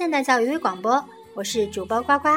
[0.00, 2.30] 现代教育微广播，我是主播呱呱。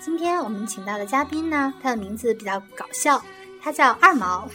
[0.00, 3.22] 今天我们请到的嘉宾呢，他的名字比较搞笑，
[3.60, 4.48] 他叫二毛。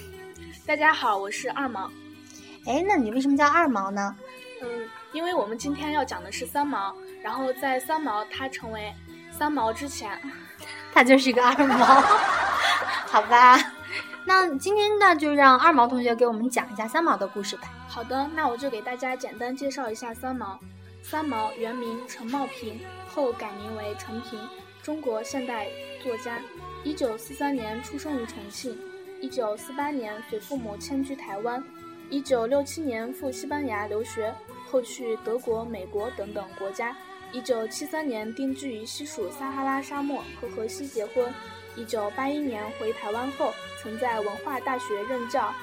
[0.65, 1.91] 大家好，我是二毛。
[2.65, 4.15] 哎，那你为什么叫二毛呢？
[4.63, 4.67] 嗯，
[5.11, 8.91] 因为我们今天要讲的是三毛，然后在三毛他成为
[9.29, 10.19] 三毛之前，
[10.91, 11.85] 他就是一个二毛，
[13.05, 13.59] 好吧？
[14.25, 17.69] 那今天呢，就让二毛同学给我们讲一下三毛的故事吧。
[17.87, 20.59] 好的，那我就给大家简单介绍一下三毛。
[21.09, 22.77] 三毛原名陈茂平，
[23.07, 24.37] 后改名为陈平，
[24.83, 25.65] 中国现代
[26.03, 26.37] 作家。
[26.83, 28.77] 一九四三年出生于重庆，
[29.21, 31.63] 一九四八年随父母迁居台湾，
[32.09, 34.35] 一九六七年赴西班牙留学，
[34.69, 36.93] 后去德国、美国等等国家。
[37.31, 41.33] 一九七三年定居于西属撒哈拉沙漠，和荷西结婚。
[41.77, 45.53] 一九八一年回台湾后，曾在文化大学任教。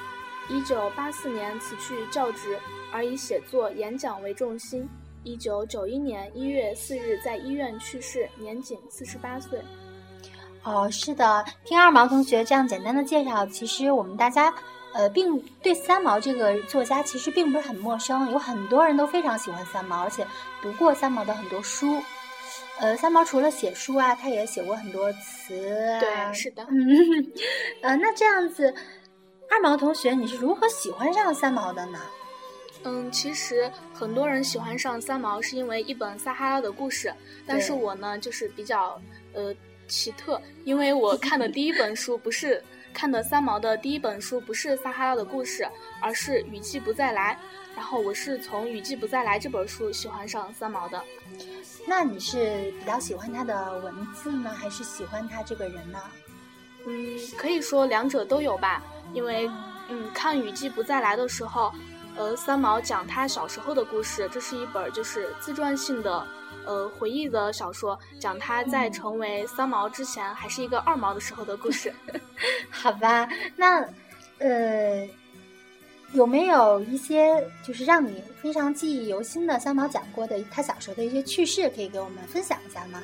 [0.49, 2.57] 一九八四年辞去教职，
[2.91, 4.89] 而以写作、演讲为重心。
[5.25, 9.59] 一九九一年一月四日在医院去世，年仅四十八岁。
[10.63, 14.53] 哦，是的，听二毛同学这样简单的介绍，其实我们大家，
[14.93, 20.25] 呃，并对三毛这个作家其实并不是很陌生，有很多人都非常喜欢三毛，而且
[20.61, 21.99] 读过三毛的很多书。
[22.79, 25.55] 呃，三毛除了写书啊，他也写过很多词。
[25.99, 26.63] 对，是的。
[26.69, 27.31] 嗯，
[27.81, 28.71] 呃，那这样子，
[29.49, 31.99] 二毛同学，你是如何喜欢上三毛的呢？
[32.85, 37.09] 嗯，其实很多人喜欢上三毛是因为一本《撒哈拉的故事》，
[37.45, 39.01] 但是我呢，就是比较
[39.33, 39.53] 呃
[39.87, 42.63] 奇特，因为我 看的第一本书不是
[42.93, 45.63] 看的三毛的第一本书，不是《撒哈拉的故事》，
[45.99, 47.37] 而是《雨季不再来》，
[47.75, 51.01] 然后我是从《雨季不再来》这本书喜欢上三毛的。
[51.87, 55.99] 那你是比较喜欢他的文字呢，还是喜欢他这个人呢？
[56.85, 58.83] 嗯，可以说两者都有吧。
[59.13, 59.49] 因为，
[59.89, 61.71] 嗯，看《雨季不再来》的时候，
[62.17, 66.25] 呃，三毛讲他小时候的故事，这是一本就是自传性的，
[66.65, 71.93] 呃，回忆的小说，讲他在成为三毛之前还是一个二毛的时候的故事。
[72.71, 73.87] 好吧，那，
[74.39, 75.07] 呃。
[76.13, 83.03] 有没有一些就是让你非常记忆犹新的三毛讲过的他小时候的一些趣事，可以给我们分享一下吗？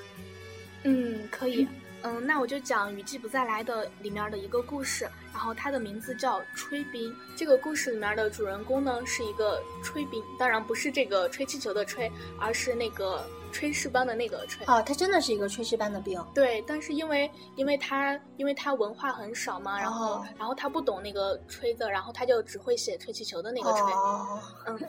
[0.84, 1.64] 嗯，可以。
[1.64, 1.81] 嗯，
[2.24, 7.14] 那我就讲《雨季不再来》的里面的一个故事，然后它的名字叫吹冰。
[7.36, 14.64] 这个故事里面的主人公呢是一个吹冰，当然不是这个吹气球的吹，而是那个炊事班的那个炊。
[14.66, 16.24] 哦，他真的是一个炊事班的兵。
[16.34, 23.82] 对，但是因为因为他因为他文化很少嘛，然后然后他不懂那个吹的，然后他就只会写吹气球的那个吹。
[23.94, 24.40] 哦。
[24.68, 24.80] 嗯。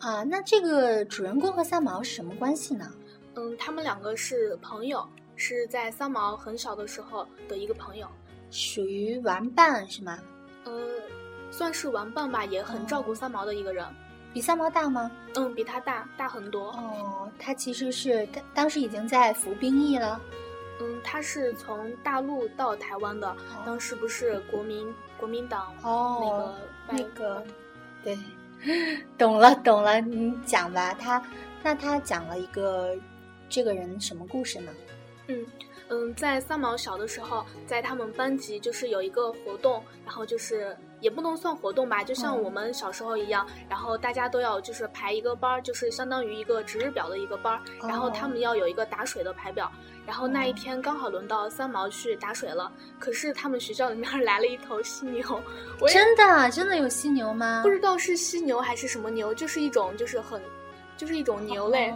[0.00, 2.92] 啊，那这个主人公和三毛是什么关系呢？
[3.36, 5.06] 嗯，他们两个是朋友。
[5.36, 8.08] 是在三毛很小的时候的一个朋友，
[8.50, 10.18] 属于玩伴是吗？
[10.64, 10.72] 呃，
[11.50, 13.84] 算是玩伴吧，也很照顾三毛的一个人。
[14.32, 15.10] 比三毛大吗？
[15.36, 16.70] 嗯，比他大大很多。
[16.72, 20.20] 哦，他其实是当当时已经在服兵役了。
[20.80, 26.52] 嗯，他是从大陆到台湾的，当时不是国民国民党哦
[26.90, 27.44] 那个那个，
[28.02, 28.18] 对，
[29.16, 30.92] 懂了懂了，你讲吧。
[30.94, 31.22] 他
[31.62, 32.92] 那他讲了一个
[33.48, 34.72] 这个人什么故事呢？
[35.28, 35.46] 嗯
[35.90, 49.70] 嗯，在三毛小的时候，在他们班级就是有一个活动，然后就是也不能算活动吧，就像我们小时候一样，然后大家都要就是排一个班儿，就是相当于一个值日表的一个班儿，然后他们要有一个打水的排表，
[50.06, 55.22] 然后那一天刚好轮到三毛去打水了，可是他们学校里面来了一头犀牛，
[55.88, 57.60] 真的真的有犀牛吗？
[57.62, 60.40] 不知道是犀牛还是什么牛，就是一种就是很，
[60.96, 61.92] 就是一种牛类，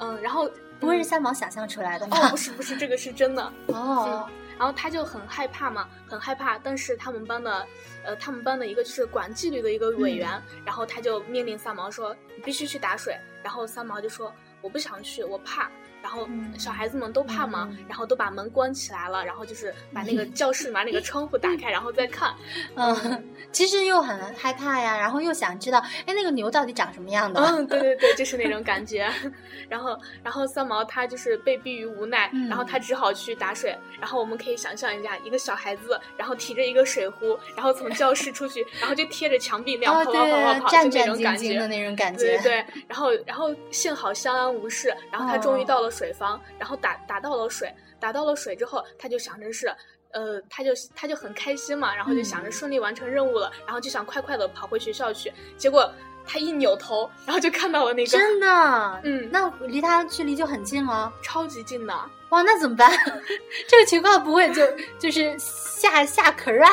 [0.00, 0.50] 嗯，然后。
[0.80, 2.16] 不会是三毛想象出来的吗？
[2.18, 4.28] 哦，不是不是，这个是真的 哦。
[4.58, 6.58] 然后他就很害怕嘛，很害怕。
[6.58, 7.66] 但是他们班的，
[8.04, 13.14] 呃，他们班的一个就是管纪律的一个委员，然后他就命令三毛说：“你必须去打水。”
[13.44, 14.32] 然后三毛就说
[14.62, 15.70] ：“我不想去，我怕。”
[16.06, 22.32] 然后小孩子们都怕嘛，然后都把门关起来了，然后就是把那个教室把那个窗户打开，然后再看。
[22.76, 27.40] 嗯，其实又很害怕呀，然后又想知道，哎，那个牛到底长什么样的？
[27.40, 29.10] 嗯，对对对，就是那种感觉。
[29.68, 33.76] 然后，然后三毛他就是被逼于无奈，然后他只好去打水。
[33.98, 42.38] 然后我们可以想象一下，一个小孩子，然后提着一个水壶，然后从教室出去，然后就贴着墙壁那样跑跑跑跑跑，就那种感觉的那种感觉。
[42.38, 42.64] 对对。
[42.86, 45.90] 然后，然后幸好相安无事，然后他终于到了。
[45.96, 49.66] 水房，然后打打到了水，打到了水之后，他就想着是，
[50.12, 55.32] 呃，他就他就很开心嘛，然后就想着顺利完成任务了，然后就想快快的跑回学校去。
[55.56, 55.90] 结果
[56.26, 61.94] 他一扭头，然后就看到了那个真的，嗯，那离他距离就很近了，超级近的。
[62.30, 62.90] 哇，那怎么办？
[63.68, 64.62] 这个情况不会就
[64.98, 66.66] 就是下下可 r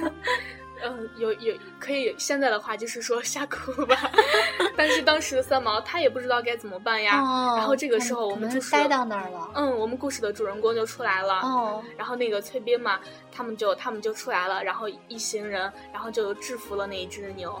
[0.82, 3.96] 嗯，有有可以，现在的话就是说 吓哭吧。
[4.76, 7.20] 但是当时的三毛他也不知道该怎么办呀。
[7.20, 9.50] 哦，然后这个时候我们就呆到那儿了。
[9.54, 11.40] 嗯，我们故事的主人公就出来了。
[11.40, 13.00] 哦，然后那个崔斌嘛，
[13.30, 17.60] 他们就他们就出来了，然后一行人，然后就制服了那一只牛。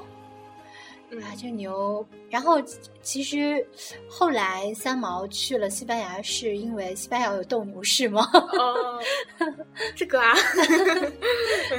[1.18, 2.06] 啊，这牛！
[2.30, 2.62] 然后
[3.02, 3.66] 其实
[4.08, 8.28] 后来三毛去了西班牙，是因为西班牙有斗牛士吗？
[8.32, 9.00] 哦，
[9.96, 10.32] 这个啊，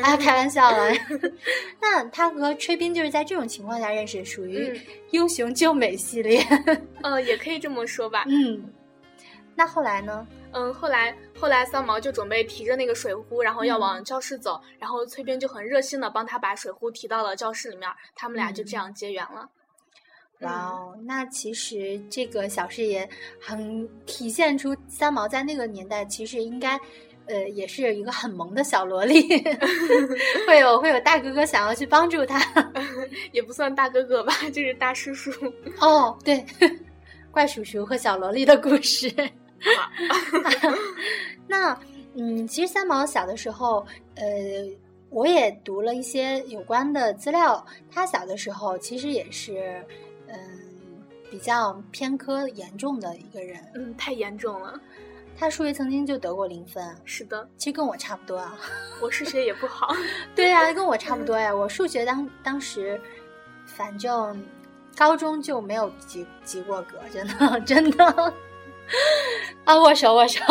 [0.03, 0.91] 啊，开玩笑了。
[1.81, 4.79] 那他和崔斌就是在这种情况下认识，属于
[5.11, 6.45] 英雄救美系列。
[7.01, 8.25] 呃， 也可以这么说吧。
[8.27, 8.61] 嗯，
[9.55, 10.27] 那后来呢？
[10.53, 19.49] 嗯，后来后来三毛就准备提着那个水壶，然后要往教室走，然后崔斌就很热心的帮他把水壶提到了教室里面，他们俩就这样结缘了。
[20.41, 23.07] 哇哦，那其实这个小事也
[23.39, 26.79] 很体现出三毛在那个年代其实应该，
[27.27, 29.21] 呃，也是一个很萌的小萝莉，
[30.47, 32.41] 会有会有大哥哥想要去帮助他，
[33.31, 35.31] 也不算大哥哥吧，就是大叔叔。
[35.79, 36.43] 哦，对，
[37.29, 39.13] 怪叔叔和小萝莉的故事。
[41.47, 41.77] 那
[42.15, 43.85] 嗯，其实三毛小的时候，
[44.15, 44.25] 呃，
[45.09, 47.65] 我也读了一些有关的资料。
[47.89, 49.83] 他小的时候其实也是，
[50.27, 50.37] 嗯，
[51.29, 53.59] 比较偏科严重的一个人。
[53.75, 54.79] 嗯，太严重了。
[55.37, 56.83] 他数学曾经就得过零分。
[57.05, 58.59] 是的，其实跟我差不多啊。
[59.01, 59.95] 我数学也不好。
[60.35, 61.53] 对呀，跟我差不多呀。
[61.55, 62.99] 我数学当当时，
[63.65, 64.37] 反正
[64.97, 68.33] 高中就没有及及过格，真的， 真的。
[69.65, 70.41] 啊，握手握手，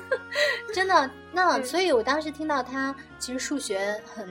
[0.74, 1.10] 真的。
[1.32, 4.26] 那所以，我当时听到他其实数学很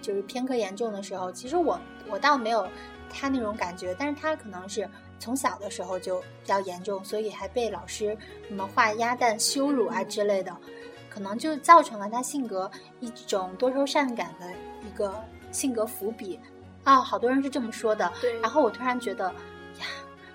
[0.00, 1.78] 就是偏科严重的时候，其实我
[2.08, 2.66] 我倒没有
[3.10, 8.16] 他那种感觉，但是他可能是从小的时候就比较严重，所以还被老师
[8.48, 10.56] 什么画鸭蛋羞辱啊之类的，
[11.10, 12.70] 可能就造成了他性格
[13.00, 14.46] 一种多愁善感的
[14.86, 15.22] 一个
[15.52, 16.40] 性格伏笔
[16.82, 17.00] 啊。
[17.00, 18.10] 好多人是这么说的。
[18.20, 18.40] 对。
[18.40, 19.26] 然后我突然觉得，
[19.78, 19.86] 呀，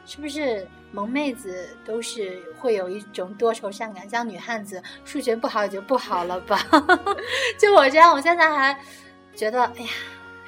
[0.06, 0.68] 是不是？
[0.92, 6.60] 萌妹子都是会有一种多愁善感，像女汉子数学不好也就不好了吧。
[7.58, 8.78] 就我这样，我现在还
[9.36, 9.90] 觉得，哎呀，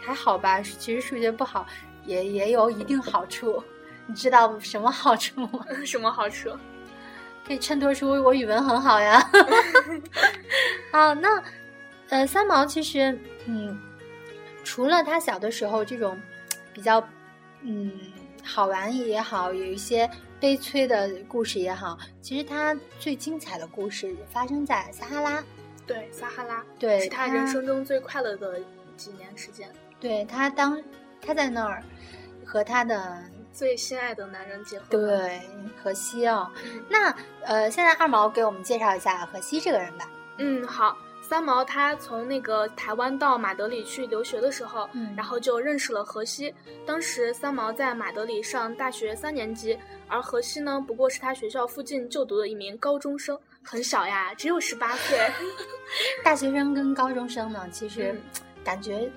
[0.01, 0.61] 还好吧。
[0.61, 1.65] 其实数学不好
[2.05, 3.63] 也也有一定好处。
[4.05, 5.65] 你知道什么好处吗？
[5.85, 6.49] 什么好处？
[7.47, 9.19] 可以衬托出我语文很好呀。
[10.91, 11.41] 好，那
[12.09, 13.17] 呃，三毛其实，
[13.47, 13.77] 嗯，
[14.63, 16.19] 除了他小的时候这种
[16.73, 17.05] 比较，
[17.61, 17.91] 嗯，
[18.43, 20.09] 好玩也好，有一些。
[20.43, 25.41] 悲催的故事也好，其实他最精彩的故事发生在撒哈拉。
[25.87, 28.59] 对，撒哈拉，对，是他人生中最快乐的
[28.97, 29.71] 几年时间。
[30.01, 30.77] 对他当
[31.21, 31.81] 他在那儿
[32.45, 33.23] 和他的
[33.53, 34.87] 最心爱的男人结婚。
[34.89, 35.39] 对，
[35.81, 36.51] 荷西哦。
[36.89, 40.09] 那呃，现在二毛给我们介绍一下荷西这个人吧。
[40.39, 40.97] 嗯，好。
[41.27, 46.53] 三毛他从那个台湾到马德里去留学的时候，然后就认识了荷西。
[46.85, 49.75] 当时三毛在马德里上大学三年级，
[50.07, 55.17] 而荷西呢不过是他学校附近就读的一名高中生，很小呀，只有十八岁。
[56.23, 58.13] 大学生跟高中生呢，其实
[58.63, 59.09] 感觉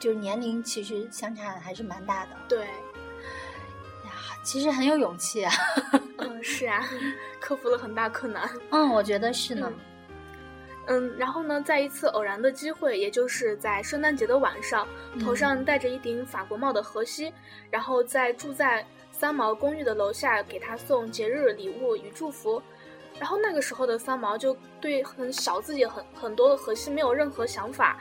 [0.00, 2.30] 就是年龄其实相差还是蛮大的。
[2.48, 4.10] 对，呀，
[4.42, 5.52] 其实很有勇气啊。
[6.16, 6.88] 嗯，是啊，
[7.38, 8.50] 克服了很大困难。
[8.70, 9.70] 嗯，我觉得是呢。
[9.70, 9.78] 嗯，
[11.18, 14.88] 然后呢，在一次偶然的机会，也就是在圣诞节的晚上，
[15.20, 17.30] 头上戴着一顶法国帽的荷西，
[17.70, 22.62] 然后在住在三毛公寓的楼下给他送节日礼物与祝福。
[23.18, 28.00] 然后那个时候的三毛就对很小自己很很多的荷西没有任何想法，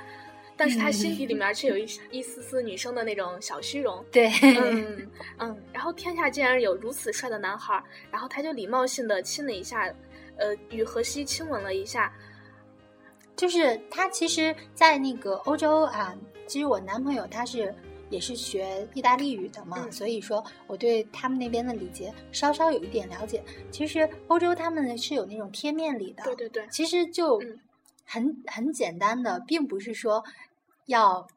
[0.55, 4.05] 但是他心底里面却有一 一丝丝女生的那种小虚荣。
[4.11, 5.63] 对，嗯嗯。
[5.73, 9.93] 然后天下竟然有如此帅的男孩，然后他就礼貌性的亲了一下，
[10.37, 12.13] 呃，与荷西亲吻了一下。
[13.37, 16.13] 就是他其实，在那个欧洲啊，
[16.47, 17.73] 其实我男朋友他是
[18.09, 23.43] 也是学意大利语的嘛，所以说我对他们那边的礼节稍稍有一点了解。
[23.69, 27.39] 其实欧洲他们是有那种贴面礼的，对对对，其实就
[28.05, 30.23] 很很简单的，并不是说
[30.87, 31.27] 要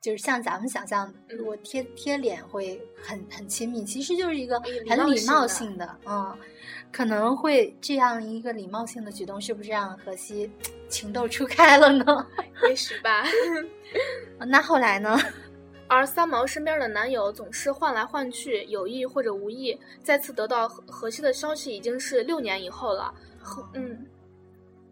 [0.00, 1.12] 就是像咱们想象，
[1.46, 6.36] 我贴贴脸会很很亲密，其实就是一个很礼貌性的，嗯。
[6.92, 10.50] 可能会这样一个礼貌性的举动，是不是让荷西
[10.88, 12.26] 情窦初开了呢？
[12.68, 13.24] 也许吧。
[14.46, 15.18] 那后来呢？
[15.88, 19.76] 而三毛身边的男友总是换来换去，有意或者无意。
[20.02, 23.12] 再次得到荷西的消息，已经是六年以后了。
[23.74, 24.06] 嗯。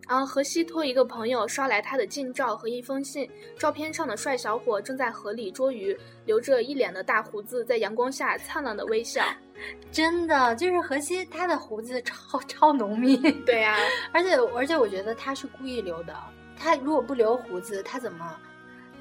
[0.09, 9.23] 然后荷西托一个朋友捎来他的近照和一封信，照片上的帅小伙正在河里捉鱼，留着一脸的大胡子，在阳光下灿烂的微笑。
[9.93, 13.17] 真的，就是荷西，他的胡子超超浓密。
[13.45, 13.77] 对呀，
[14.13, 16.17] 而且而且我觉得他是故意留的。
[16.57, 18.35] 他如果不留胡子，他怎么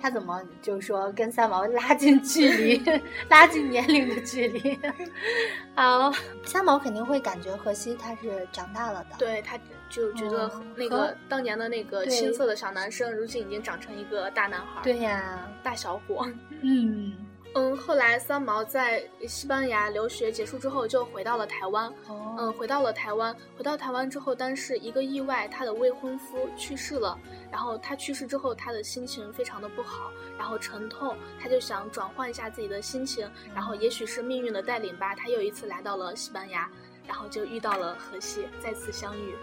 [0.02, 2.82] 他怎么就是说跟三毛拉近距离，
[3.30, 4.78] 拉近年龄的距离？
[5.76, 6.12] 好，
[6.46, 9.58] 三毛肯定会感觉荷西他是长大了的，对，他
[9.90, 14.82] 就觉得那个当年的那个青涩的小男生，如今已经长成一个大男孩。
[14.84, 16.28] 对呀，大小伙。
[16.62, 17.14] 嗯。
[17.58, 21.92] 嗯，后来三毛在西班牙留学结束之后，就回到了台湾。
[22.08, 23.36] 嗯，回到了台湾。
[23.58, 27.18] 回到台湾之后，但是一个意外，他的未婚夫去世了。
[27.52, 31.18] 然后他去世之后，他的心情非常的不好，然后沉痛。
[31.42, 36.70] 他就想转换一下自己的心情，然后也许是命运的带领吧，他又一次来到了西班牙，
[37.08, 39.34] 然后就遇到了荷西，再次相遇。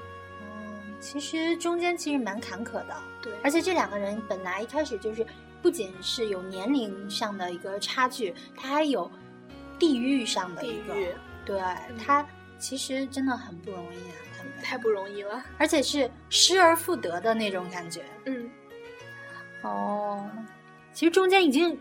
[0.40, 2.94] 嗯，其实中间其实蛮坎坷的。
[3.20, 5.26] 对，而且这两个人本来一开始就是。
[5.64, 9.10] 不仅是有年龄上的一个差距，他还有
[9.78, 10.94] 地域上的一个，
[11.46, 11.58] 对
[11.96, 12.24] 他
[12.58, 18.04] 其实真的很不容易啊，他们太不容易了，而且是失而复得的那种感觉。
[18.26, 18.50] 嗯，
[19.62, 20.30] 哦，
[20.92, 21.80] 其实中间已经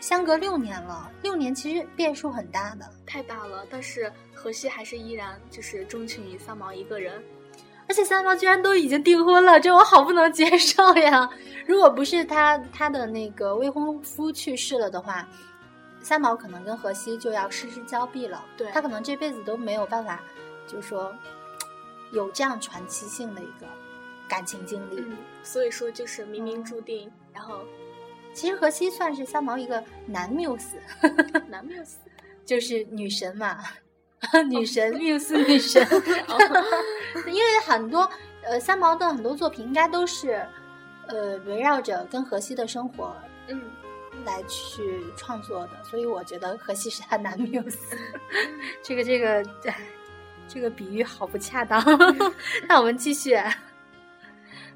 [0.00, 3.66] 相隔六年了，六年其实变数很大的，太大了。
[3.70, 7.24] 但是荷西还是依然就是钟情于三毛一个人。
[7.86, 11.28] 而且三毛居然都已经订婚了，这我好不能接受呀！
[11.66, 15.26] 如果不是他他的那个未婚夫去世了的话，
[16.00, 18.44] 三毛可能跟荷西就要失之交臂了。
[18.56, 20.20] 对，他可能这辈子都没有办法，
[20.66, 21.14] 就是说
[22.12, 23.66] 有这样传奇性的一个
[24.28, 25.00] 感情经历。
[25.00, 27.10] 嗯，所以说就是冥冥注定。
[27.32, 27.60] 然后，
[28.32, 30.76] 其实荷西算是三毛一个男缪斯，
[31.48, 31.98] 男缪斯
[32.46, 33.58] 就是女神嘛。
[34.48, 35.86] 女神， 缪斯女神，
[37.26, 38.08] 因为很多
[38.42, 40.46] 呃三毛的很多作品应该都是
[41.06, 43.14] 呃围绕着跟荷西的生活
[43.48, 43.60] 嗯
[44.24, 47.96] 来去创作的，所以我觉得荷西是他男缪斯。
[48.82, 49.44] 这个这个
[50.48, 51.82] 这个比喻好不恰当。
[52.68, 53.38] 那我们继续。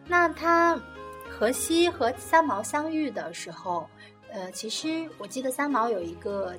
[0.06, 0.78] 那他
[1.28, 3.88] 荷西和三毛相遇的时候，
[4.32, 6.54] 呃，其实我记得三毛有一个。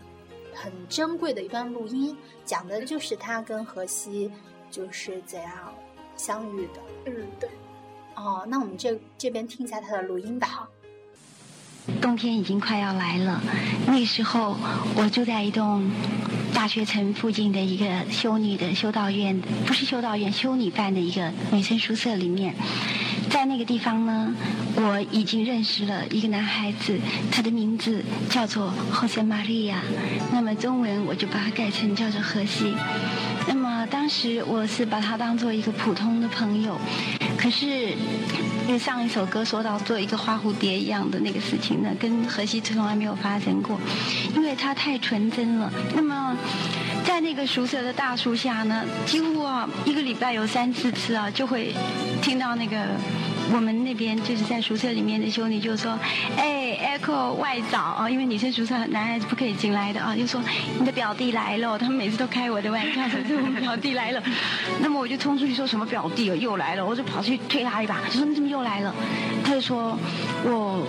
[0.53, 2.15] 很珍贵的一段录音，
[2.45, 4.31] 讲的就是他跟荷西
[4.69, 5.73] 就是怎样
[6.15, 6.81] 相遇的。
[7.05, 7.49] 嗯，对。
[8.15, 10.67] 哦，那我们这这边听一下他的录音吧。
[12.01, 13.41] 冬天已经快要来了，
[13.87, 14.55] 那时候
[14.95, 15.89] 我住在一栋
[16.53, 22.53] 大学城附近的一个修女的修道院，不是修道院，修女办的一个女生宿舍里面。
[23.29, 24.33] 在那个地方呢，
[24.75, 26.99] 我已经认识了一个男孩子，
[27.31, 29.75] 他的名字叫做 Jose Maria，
[30.31, 32.73] 那么中文我就把它改成叫做荷西。
[33.47, 36.79] 那么当时我是把他当做一个普通的朋友，
[37.37, 37.65] 可是，
[38.67, 43.79] 因为上一首歌说到做一个花蝴蝶一样的那个事情呢，跟荷西从来没有发生过，
[44.35, 45.71] 因为他太纯真了。
[45.95, 46.35] 那么。
[47.09, 51.73] 在那个宿舍的大树下呢，几乎啊一个礼拜有三四次啊，就会
[52.21, 52.85] 听到那个
[53.51, 55.97] 我们那边就是在宿舍里面的修女就说
[56.37, 60.39] ：“哎，Echo 外早啊，因为女生宿舍男孩子不可以进来的啊，就说
[60.79, 64.21] 你的表弟来了。”他们每次都开我的玩笑，说我们表弟来了。
[64.79, 68.93] 那么我就冲出去说什么表弟哦又来了，我就跑去推他一把，就说你怎么又来了？
[69.43, 69.97] 他就说
[70.43, 70.85] 我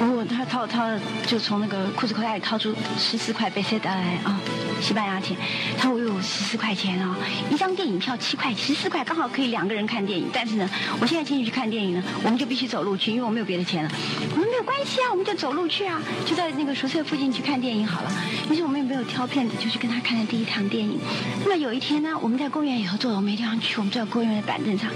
[0.00, 0.86] 我他掏掏
[1.26, 4.40] 就从那个裤子口袋里掏出十四块贝塞达来啊。
[4.80, 5.36] 西班牙钱，
[5.78, 7.16] 他说我有十四块钱啊，
[7.48, 10.28] 一张电影票七块，十四块刚好可以两个人看电影。
[10.32, 10.68] 但是呢，
[11.00, 13.90] 我现在请你去看电影呢，我们就必须走路去，因为我没有别的钱了。
[14.32, 18.12] 我们没有关系啊，我们就走路去啊，就在那个宿舍附近去看电影好了。
[18.50, 20.98] 于是我们也没有挑片子，就去跟他看的第一场电影。
[21.44, 24.90] 那么有一天呢，我们在公园里头坐了，我没地方去，我们坐在公园的板凳上。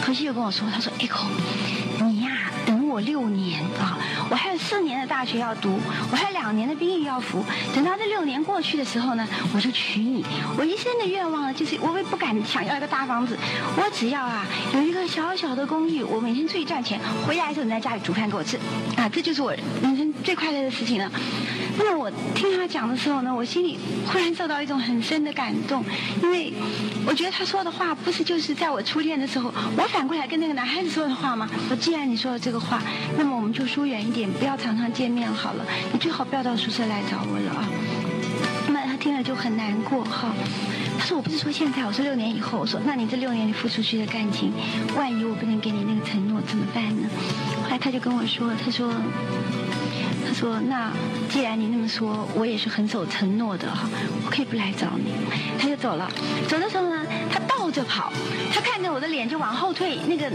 [0.00, 1.26] 何西又跟我说，他说：“Echo，
[2.04, 2.30] 你呀。”
[2.64, 3.60] 等我六年，
[4.72, 5.78] 四年的大学要读，
[6.10, 7.44] 我还有两年的兵役要服。
[7.74, 10.24] 等到这六年过去的时候呢，我就娶你。
[10.56, 13.36] 我一生的愿望呢，就是我也不敢想要一个大房子，
[13.76, 18.58] 我只要啊有一个小小的公寓，我每天出去赚钱，回来的时候你在家里煮饭给我吃，
[18.96, 19.52] 啊，这就是我
[19.82, 21.12] 人生最快乐的事情了。
[21.76, 25.84] 那么我听他讲的时候呢，我心里忽然受到一种很深的感动，
[26.22, 26.50] 因为
[27.06, 31.46] 我觉得他说的话不是就是在我初恋的时候，我反过来跟那个男孩子说的话吗？
[31.70, 32.82] 我既然你说了这个话。
[33.18, 35.66] 那么我们就疏远一点，不要常常见面好了。
[35.92, 37.68] 你最好不要到宿舍来找我了啊。
[38.68, 40.32] 那他听了就很难过哈。
[40.98, 44.52] 他说：“我不是说现在，我说六年以后。”我说：“那你这六年你付出去的感情，
[44.96, 47.08] 万一我不能给你那个承诺怎么办呢？”
[47.64, 48.94] 后来他就跟我说：“他说，
[50.32, 50.90] 说那
[51.28, 53.88] 既然你那么说，我也是很守承诺的哈，
[54.24, 55.12] 我可以不来找你。”
[55.58, 56.10] 他就走了。
[56.48, 58.12] 走的时候呢，他倒着跑，
[58.52, 59.98] 他看着我的脸就往后退。
[60.06, 60.30] 那个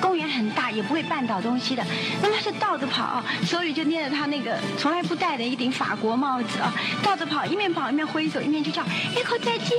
[0.00, 1.84] 公园很大，也不会绊倒东西的。
[2.22, 9.76] 那么他就倒着跑，手里就捏着他那个从来不戴的一顶法国帽子啊，倒着跑，一面跑一面挥手，一面就叫：“Echo 再见。”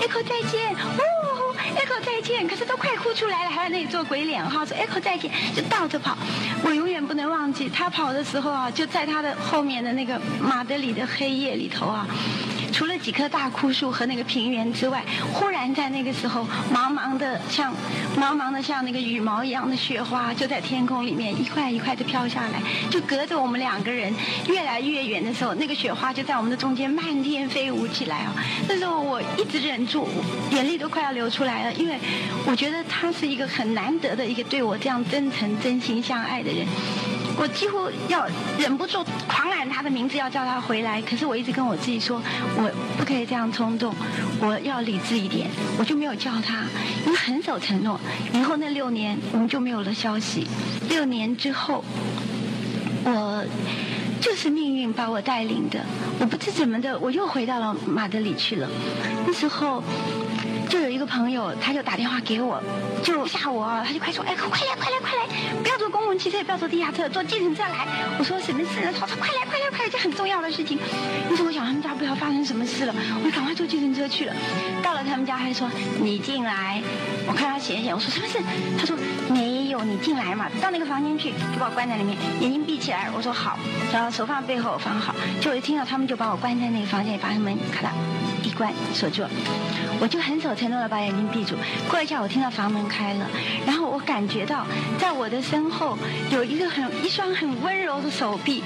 [0.00, 1.25] Echo 再见，哦
[1.74, 6.16] ，Echo 再见，可是都快哭出来了，还在那里做鬼脸哈，说 Echo 再见，就倒着跑。
[6.62, 12.06] 我永远不能忘记，他跑的时候啊，就在他的后面的那个马德里的黑夜里头啊。
[12.76, 15.02] 除了几棵大枯树和那个平原之外，
[15.32, 17.72] 忽然在那个时候，茫茫的像
[18.18, 24.14] 茫茫的像那个羽毛一样的雪花，就在天空里面一块一块的飘下来，就隔着我们两个人
[24.46, 28.34] 越来越远的时候，那个雪花就在我们的中间漫天飞舞起来啊！
[28.68, 30.06] 那时候我一直忍住，
[30.50, 31.98] 眼泪都快要流出来了，因为
[32.44, 36.66] 我觉得他是一个很难得的一个对我这样真诚、真心相爱的人。
[37.38, 38.26] 我几乎要
[38.58, 41.02] 忍不住狂喊他的名字，要叫他回来。
[41.02, 42.18] 可是我一直跟我自己说，
[42.56, 42.65] 我
[42.98, 43.94] 不可以这样冲动，
[44.40, 45.48] 我要理智一点。
[45.78, 46.64] 我就没有叫他，
[47.04, 48.00] 因为很守承诺。
[48.32, 50.46] 以后那六年我们就没有了消息。
[50.88, 51.84] 六年之后，
[53.04, 53.44] 我
[54.20, 55.84] 就是命运把我带领的。
[56.18, 58.68] 我不知怎么的，我又回到了马德里去了。
[59.26, 59.82] 那时候。
[60.68, 62.62] 就有一个朋友，他就打电话给我，
[63.02, 65.26] 就吓我，他就快说，哎，快来，快来，快来，
[65.62, 67.86] 不要坐公共汽车，不要坐地下车，坐计程车来。
[68.18, 68.92] 我说什么事呢？
[68.98, 70.78] 他说快来，快来，快来，这很重要的事情。
[71.30, 74.34] 于是我想他们家不要发生什么事了，我就赶快坐计程车去了。
[74.82, 76.82] 到了他们家，还说你进来。
[77.28, 78.38] 我看他写写，我说什么事？
[78.78, 78.96] 他说
[79.28, 80.48] 没有，你进来嘛。
[80.60, 83.08] 到那个房间去，就把我关在里面，眼睛闭起来。
[83.14, 83.58] 我说好，
[83.92, 85.14] 然后手放背后放好。
[85.40, 87.90] 就一听到他们就把我关在那个房间里，把门咔嗒。
[88.56, 89.22] 关锁住，
[90.00, 91.54] 我就很守承诺的把眼睛闭住。
[91.90, 93.26] 过一下，我听到房门开了，
[93.66, 94.66] 然后我感觉到
[94.98, 95.96] 在我的身后
[96.30, 98.62] 有一个很一双很温柔的手臂，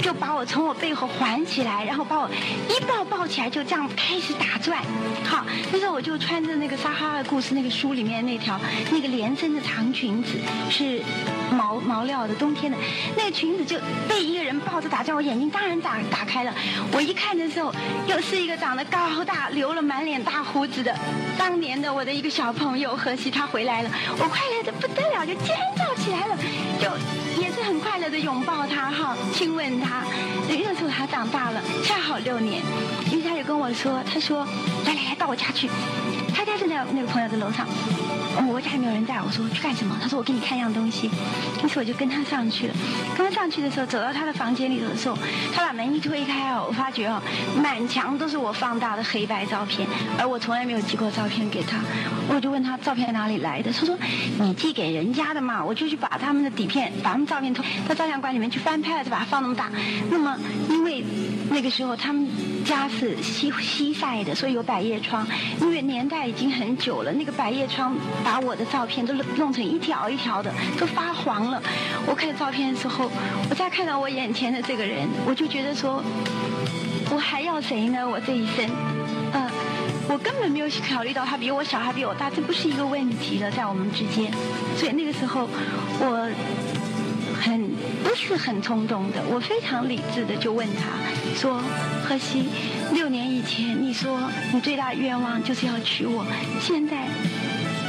[0.00, 2.30] 就把我从我背后环起来，然后把我
[2.68, 4.80] 一抱抱起来，就这样开始打转。
[5.24, 10.38] 好，那时候我就穿着那个《撒哈拉故事》那个书里面那条那个连身的长裙子，
[10.70, 11.02] 是
[11.50, 12.78] 毛毛料的，冬天的
[13.16, 13.76] 那个裙子就
[14.08, 16.54] 被一个人抱着打转，我眼睛当然打打开了。
[16.92, 17.74] 我一看的时候，
[18.06, 19.10] 又是一个长得高。
[19.24, 20.94] 大留了满脸大胡子的，
[21.38, 26.36] 当年的我的一个小朋友何西他回来了，我快乐的不得了，就尖叫起来了，
[26.80, 26.88] 就
[27.40, 30.02] 也是很快乐的拥抱他哈，亲吻他。
[30.48, 32.62] 那时候他长大了，恰好六年，
[33.10, 34.46] 于是他就跟我说，他说，
[34.86, 35.68] 来来来，到我家去。
[36.34, 37.66] 他家就在那个朋友的楼上，
[38.48, 39.96] 我家里没有人在，我说去干什么？
[40.00, 41.10] 他说我给你看一样东西，
[41.62, 42.74] 于是我就跟他上去了。
[43.16, 45.16] 刚上去的时候，走到他的房间里头的时候，
[45.54, 47.20] 他把门一推开哦，我发觉哦，
[47.62, 49.86] 满墙都是我放大的黑白照片，
[50.18, 51.78] 而我从来没有寄过照片给他。
[52.28, 53.96] 我就问他照片哪里来的，他说
[54.38, 59.70] 你寄给人家的嘛，我就去把他们的底片，把照片偷到照相馆里面去翻拍了，就把它放那么大。
[60.10, 60.36] 那么
[60.70, 61.04] 因为
[61.50, 62.26] 那个时候他们
[62.64, 65.26] 家是西西晒的，所以有百叶窗，
[65.60, 66.22] 因为年代。
[66.32, 71.60] 已经很久了，那个百叶窗把我的照片都弄成一条一条的，都发黄了。
[72.06, 73.10] 我看照片的时候，
[73.50, 76.02] 我再看到我眼前的这个人，我就觉得说，
[77.10, 78.08] 我还要谁呢？
[78.08, 78.64] 我这一生，
[79.32, 79.50] 嗯，
[80.08, 84.32] 我根本没有考虑到他比我小，还比我大，这不是一个问题了，在我们之间。
[84.76, 85.48] 所以那个时候，
[85.98, 86.30] 我
[87.42, 87.68] 很
[88.04, 90.82] 不是很冲动的，我非常理智的就问他
[91.34, 91.60] 说
[92.06, 92.48] ：“何西。”
[92.94, 96.24] 六年以前，你说你最大愿望就是要娶我。
[96.60, 97.08] 现在，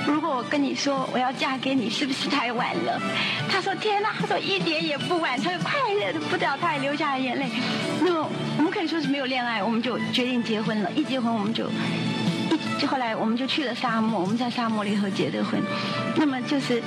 [0.07, 2.99] 如果我跟你说我要嫁给你，是不是太晚了？
[3.47, 7.45] 他说：“天哪！”他说：“一点也不晚。”他就快乐的不得了，他也流下了眼泪。
[8.01, 10.91] 那么，我们可以说是没有恋爱，我们就决定结婚了。
[10.93, 11.69] 一结婚，我们就
[12.79, 15.61] 就后来我们就去了沙漠，我们在沙漠里头结的婚。
[16.15, 16.81] 那么就是。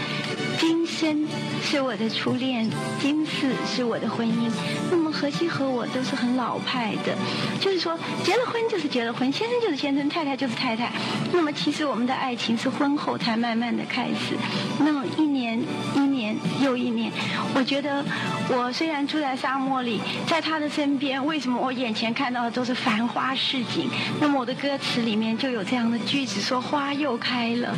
[0.59, 1.27] 今生
[1.63, 2.69] 是我的初恋，
[3.01, 4.51] 今世是我的婚姻。
[4.91, 7.15] 那么何西和我都是很老派的，
[7.61, 10.91] 就是说结了婚就是结了婚，先生就是先生，太太就是太太。
[11.33, 14.37] 那么其实我们的爱情是婚后才慢慢的开始。
[14.79, 15.63] 那么一年
[15.95, 17.13] 一年又一年，
[17.55, 18.05] 我觉得
[18.49, 23.89] 我虽然住在沙漠里，在他的身边，为什么我眼前看到的都是繁花似锦？
[24.21, 27.77] 那么我的歌词里面就有这样的句子，说花又开了。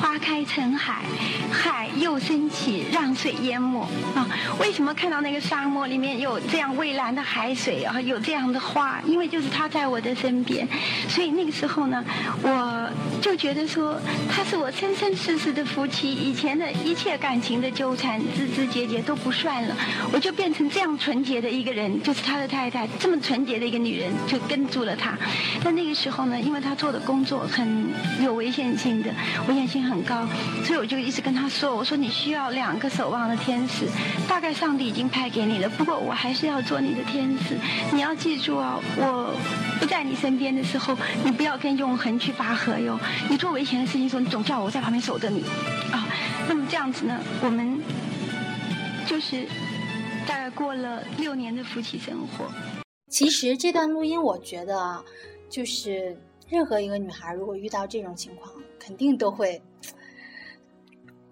[0.00, 1.02] 花开成海，
[1.50, 3.80] 海又升起，让水淹没
[4.14, 4.28] 啊！
[4.60, 8.00] 为什么看到那个沙漠里面有这样蔚蓝的海水啊？
[8.00, 9.00] 有这样的花？
[9.04, 10.68] 因为就是他在我的身边，
[11.08, 12.04] 所以那个时候呢，
[12.42, 12.88] 我
[13.20, 19.74] 就觉得说他是我生生世世的夫妻，以前的一切感情的纠缠、枝枝节节都不算了，
[20.12, 25.18] 我就变成这样纯洁的一个人，就是他的太太，这么纯洁的一个女人，就跟住了他。
[25.64, 27.88] 但那个时候呢，因为他做的工作很
[28.22, 29.10] 有危险性的，
[29.48, 29.80] 危险性。
[29.80, 30.09] 很高，
[30.64, 33.86] 所以我就一直跟他说：“我说你需要两个守望的天使，
[34.28, 35.68] 大概上帝已经派给你了。
[35.68, 37.56] 不过我还是要做你的天使，
[37.92, 39.34] 你要记住啊，我
[39.78, 42.98] 不在你身边的时候，你不要跟永恒去拔河哟。
[43.28, 45.44] 你做危险的事情的时候，你总叫我在旁边守着你
[45.92, 46.08] 啊。
[46.48, 47.80] 那么这样子呢，我们
[49.06, 49.46] 就是
[50.26, 52.46] 大概过了六年的夫妻生活。
[53.10, 55.04] 其实这段录音，我觉得啊
[55.48, 56.16] 就是
[56.48, 59.60] 任何一个女孩，如果遇到这种情况。”肯定都会，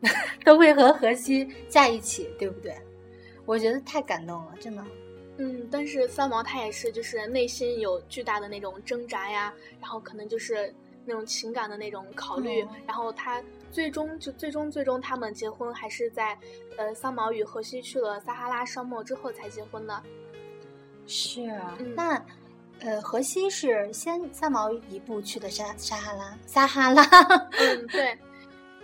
[0.44, 2.76] 都会和荷西在一起，对不对？
[3.44, 4.84] 我觉得太感动了，真的。
[5.38, 16.36] 嗯，但是三毛他也是，就是内心有巨大的那种挣扎呀，然后可能就是那种情感的那种考虑，然后他最终就最终最终他们结婚还是在，
[16.76, 20.02] 呃，三毛与荷西去了撒哈拉沙漠之后才结婚的。
[21.06, 22.26] 是啊，那，
[22.80, 27.02] 呃，荷西是先三毛一步去的撒撒哈拉，撒哈拉。
[27.52, 28.18] 嗯，对，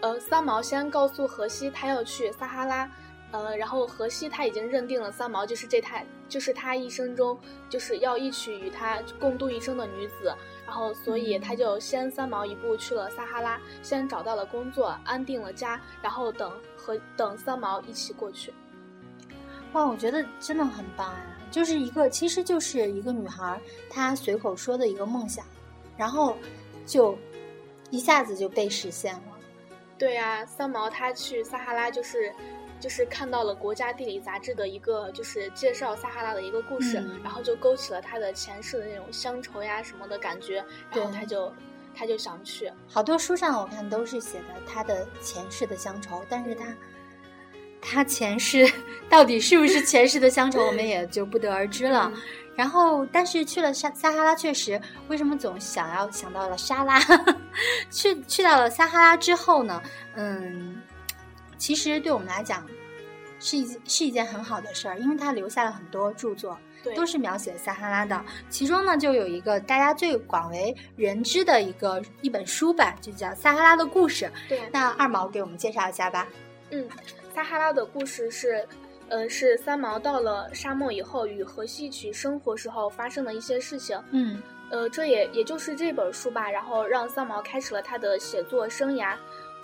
[0.04, 2.90] 呃，三毛先告诉荷西他要去撒哈拉。
[3.30, 7.36] 呃，然后荷西他已经认定了三毛就是这台，就是他一生中
[7.70, 10.32] 就是要一起与他共度一生的女子，
[10.66, 18.52] 然后所以他就先三毛一步去了撒哈拉，先找到了工作，安定了家，然后等和等三毛一起过去。
[19.72, 21.38] 哇，我觉得真的很棒啊！
[21.50, 25.44] 就是一个，其实就是一个女孩她随口说的一个梦想，
[25.96, 26.36] 然后
[26.84, 27.18] 就
[27.90, 29.33] 一下子就被实现了。
[29.98, 32.32] 对呀，三毛他去撒哈拉就是。
[32.80, 41.50] 就是看到了《国家地理》杂志的一个，就是介绍撒哈拉的一个故事，然后就勾起了他的前世的那种乡愁呀什么的感觉，然后他就
[41.94, 42.70] 他就想去。
[42.86, 46.76] 好多书上我看都是写的他的前世的乡愁，但是他
[47.80, 48.70] 他前世
[49.08, 52.12] 到底是不是前世的乡愁，我们也就不得而知了。
[52.56, 57.00] 然后，但是去了撒撒哈拉，确实，为什么总想要想到了沙拉？
[57.90, 59.82] 去去到了撒哈拉之后呢？
[60.14, 60.80] 嗯。
[61.56, 62.66] 其实对我们来讲，
[63.38, 66.58] 是一是一件很好的事儿，因为他留下了很多著作，
[66.94, 68.22] 都是描写撒哈拉的。
[68.50, 74.26] 其中呢，就有一个大家最广为人知的一个一本书吧，就叫《撒哈拉的故事》。
[74.48, 76.26] 对，那二毛给我们介绍一下吧。
[76.70, 76.86] 嗯，
[77.34, 78.66] 撒哈拉的故事是，
[79.08, 84.00] 呃，是三毛到了沙漠以后与荷西一起生活时候发生的一些事情。
[84.10, 89.14] 嗯，呃，这也也就是这本书吧，然后让三毛开始了他的写作生涯。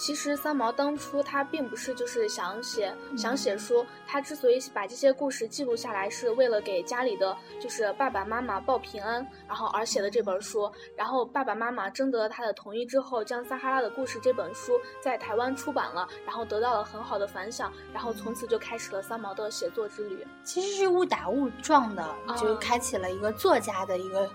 [0.01, 10.73] 其实三毛当初他并不是就是想写想写书，他之所以把这些故事记录下来，是为了给家里的就是爸爸妈妈报平安，然后而写的这本书。
[10.97, 20.27] 然后爸爸妈妈征得了他的同意之后，将《撒哈拉的故事》这本书在台湾出版了，然后得到了很好的反响，然后从此就开始了三毛的写作之旅。
[20.43, 24.27] 其实是误打误撞的，就开启了一个作家的一个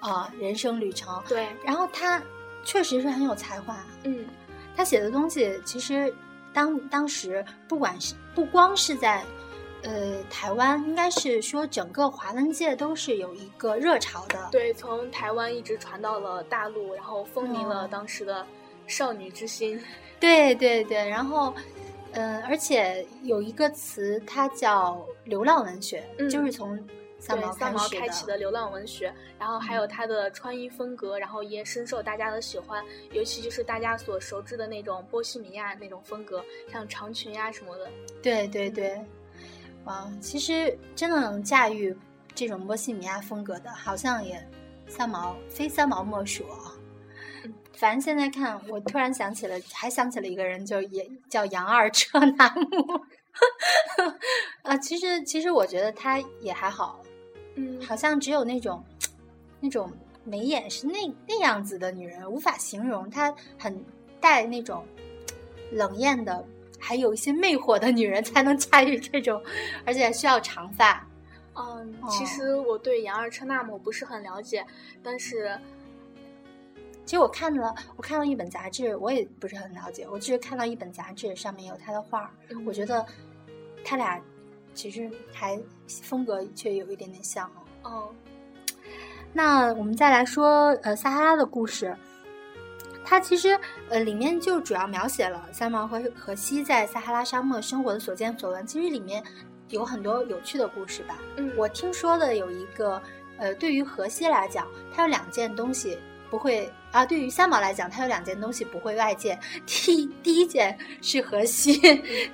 [0.00, 1.22] 啊人生旅程。
[1.26, 2.22] 对，然后他
[2.62, 3.82] 确实是很有才华。
[4.04, 4.28] 嗯。
[4.76, 6.12] 他写的东西其实，
[6.52, 9.22] 当当时不管是不光是在，
[9.82, 14.48] 呃，台湾，应该是说整个华文界都是有一个热潮的。
[14.50, 18.46] 对，从台湾一直传到了大陆，然后风靡了当时的
[18.86, 19.80] 少女之心。
[20.18, 21.54] 对对对，然后，
[22.12, 26.78] 嗯，而且有一个词，它叫流浪文学，就是从。
[27.20, 27.38] 三
[27.72, 37.90] 毛开启的流浪文学，然后还有他的穿衣风格，然后也深受大家的喜欢，尤其就是大家所熟知的那种波西米亚那种风格，像长裙呀什么的。
[38.22, 39.04] 对对对，
[39.84, 41.96] 哇，其实真的能驾驭
[42.34, 44.42] 这种波西米亚风格的，好像也
[44.88, 46.72] 三毛非三毛莫属啊。
[47.74, 53.00] 反正现在看，我突然想起了，还想起了一个人，就也叫杨二车 男木。
[54.62, 57.00] 啊，其实其实我觉得他也还好。
[57.56, 58.82] 嗯，好像只有那种，
[59.60, 59.92] 那种
[60.24, 63.84] 眉眼是那那样子的女人，无法形容她很
[64.20, 64.84] 带那种
[65.72, 66.46] 冷艳的，
[66.78, 69.42] 还有一些魅惑的女人才能驾驭这种，
[69.84, 71.06] 而且需要长发。
[71.54, 74.64] 嗯，其实我对杨二车那姆不是很了解，
[75.02, 75.58] 但是
[77.04, 82.32] 其实我看了我看了一本杂志，我也不是很了解，我只是看到一本杂志上面有他的画，
[82.64, 83.04] 我觉得
[83.84, 84.22] 他俩。
[84.74, 85.60] 其实还
[86.02, 87.46] 风格却有一点点像
[87.82, 87.90] 哦。
[87.90, 88.14] 哦，
[89.32, 91.96] 那我们再来说呃撒哈拉的故事，
[93.04, 98.66] 它其实呃里面就主要描写了三毛和荷西在撒哈拉沙漠生活的所见所闻。
[98.66, 99.22] 其实里面
[99.68, 101.18] 有很多有趣的故事吧。
[101.36, 103.00] 嗯，我听说的有一个
[103.38, 109.38] 呃，对于荷西来讲，他有两件东西不会啊；对于三毛来讲，他有两件东西不会外借。
[109.64, 111.78] 第第一件是荷西，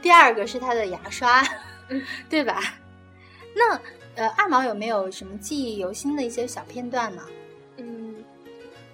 [0.02, 1.44] 第二个是他的牙刷。
[2.28, 2.60] 对吧？
[3.54, 3.80] 那
[4.16, 7.22] 呃，二毛有没有什么记忆犹新的一些小片段呢？
[7.76, 8.16] 嗯，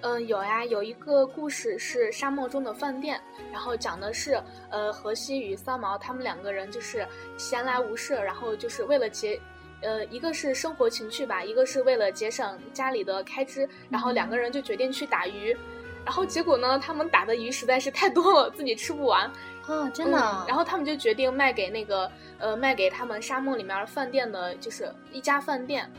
[0.01, 3.21] 嗯，有呀，有一个故事是沙漠中的饭店，
[3.53, 9.41] 然后讲的是呃，荷西与三毛他们两个人就是闲来无事，然后就是为了节，
[9.81, 15.57] 呃，一个是生活情趣吧，一个是为了节省家里的开支，然后两个人就决定去打鱼，
[16.05, 19.31] 然后结果呢，他们打的鱼实在是太多了，自己吃不完。
[19.67, 20.19] 啊，真的！
[20.49, 25.91] 然后他们就决定卖给那个，呃，卖给他们沙漠里面饭店的，就是一家饭店。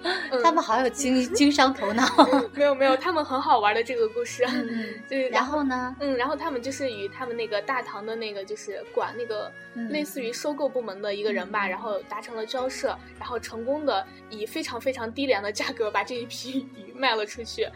[0.44, 2.04] 他们好有经经商头脑。
[2.54, 4.44] 没有没有，他们很好玩的这个故事。
[4.46, 5.28] 嗯， 对。
[5.30, 5.96] 然后呢？
[5.98, 9.50] 嗯，然后他们就是与他们那个大唐的那个就是管那个
[9.90, 17.68] 类似于收购部门的一个人吧，然后达成了交涉，然后成功的以非常非常低廉的价格把这一批鱼卖了出去。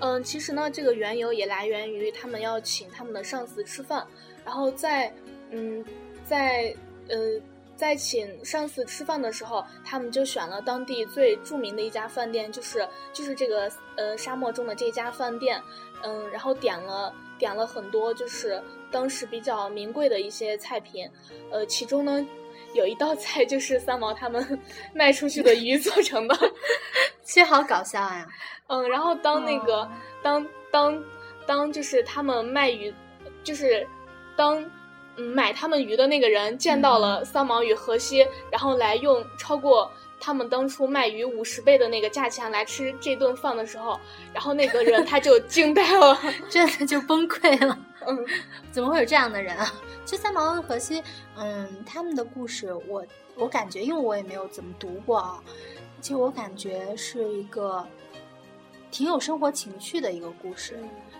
[0.00, 4.04] 嗯，其实呢，这个缘由也来源于他们要请他们的上司吃饭，
[4.48, 5.12] 然后在
[5.50, 5.84] 嗯
[6.24, 6.74] 在
[7.10, 7.38] 呃。
[7.78, 15.62] 在请上司吃饭的时候，他们就选了当地最著名的一家饭店，就是就是这个呃沙漠中的这家饭店，
[16.02, 21.08] 嗯，然后点了点了很多就是当时比较名贵的一些菜品，
[21.52, 22.26] 呃，其中呢
[22.74, 24.60] 有一道菜就是三毛他们
[24.92, 26.34] 卖出去的鱼做成的，
[27.22, 28.26] 其实好搞笑呀，
[28.66, 29.88] 嗯，然后当那个
[30.20, 31.00] 当当
[31.46, 32.92] 当就是他们卖鱼，
[33.44, 33.86] 就是
[34.38, 34.58] 当
[35.16, 35.34] 嗯。
[35.34, 43.98] 买他们鱼的那个人见到了三毛与荷西，然后来用超过他们当初卖鱼五十倍的那个价钱来吃这顿饭的时候，
[44.32, 46.16] 然后那个人他就 惊呆了，
[46.48, 47.76] 真的就崩溃了。
[48.06, 48.24] 嗯，
[48.70, 49.74] 怎么会有这样的人啊？
[50.04, 51.02] 其实三毛和荷西，
[51.36, 55.42] 嗯，他们的故事，我我感觉，因为我也没有怎么读过啊，
[56.00, 57.84] 其实我感觉是一个
[58.88, 60.78] 挺有生活情趣的一个故事。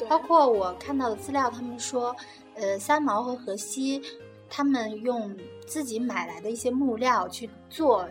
[0.08, 2.14] 包括我看到的资料，他们说。
[2.58, 4.02] 呃，三毛和荷西，
[4.50, 5.34] 他们用
[5.66, 8.08] 自己买来的一些木料去做，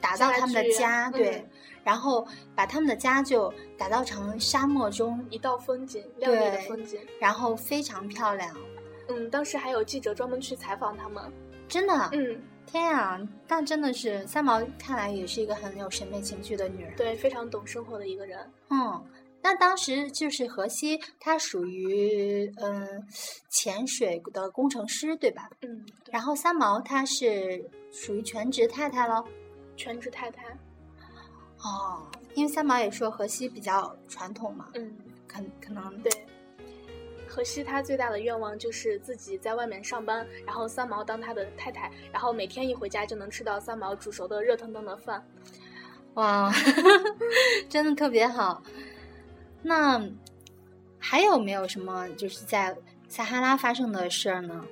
[0.00, 1.44] 打造他们的家，对，
[1.82, 8.54] 然后把他们的家就打造成沙漠中一道风景，亮丽的风景，然后非常漂亮。
[9.08, 11.24] 嗯，当时还有记者专门去采访他们，
[11.66, 19.02] 真的，嗯，天啊，那真的是三毛，看来也是一个很有审美情趣的女人，对，非常懂生活的一个人，嗯。
[19.40, 23.06] 那当时就是荷西，他属于嗯
[23.48, 25.48] 潜水的工程师，对吧？
[25.62, 25.86] 嗯。
[26.10, 29.24] 然后三毛他是属于全职太太喽，
[29.76, 30.44] 全职太太。
[31.60, 34.68] 哦，因为三毛也说荷西比较传统嘛。
[34.74, 34.96] 嗯。
[35.26, 36.12] 可可能对。
[37.28, 45.24] 荷西他最大的愿望就是自己在外面上班，然后三毛当他的太太，然后每天一回家就能吃到三毛煮熟的热腾腾的饭。
[46.14, 46.50] 哇，
[47.68, 48.62] 真的特别好。
[49.62, 50.02] 那
[50.98, 52.76] 还有没有什么就是在
[53.08, 54.64] 撒哈拉发生的事儿呢？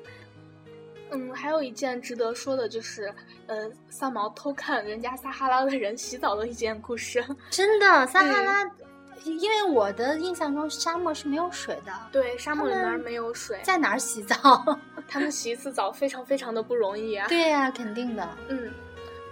[1.10, 3.12] 嗯，还有一件值得说的就是，
[3.46, 7.24] 呃，三毛偷看人家撒哈拉的人洗澡的一件故事。
[7.48, 8.64] 真的，撒哈拉，
[9.24, 11.92] 因为我的印象中沙漠是没有水的。
[12.10, 14.36] 对，沙漠里面没有水，在哪儿洗澡？
[15.06, 17.28] 他们洗一次澡非常非常的不容易啊。
[17.28, 18.28] 对呀，肯定的。
[18.48, 18.70] 嗯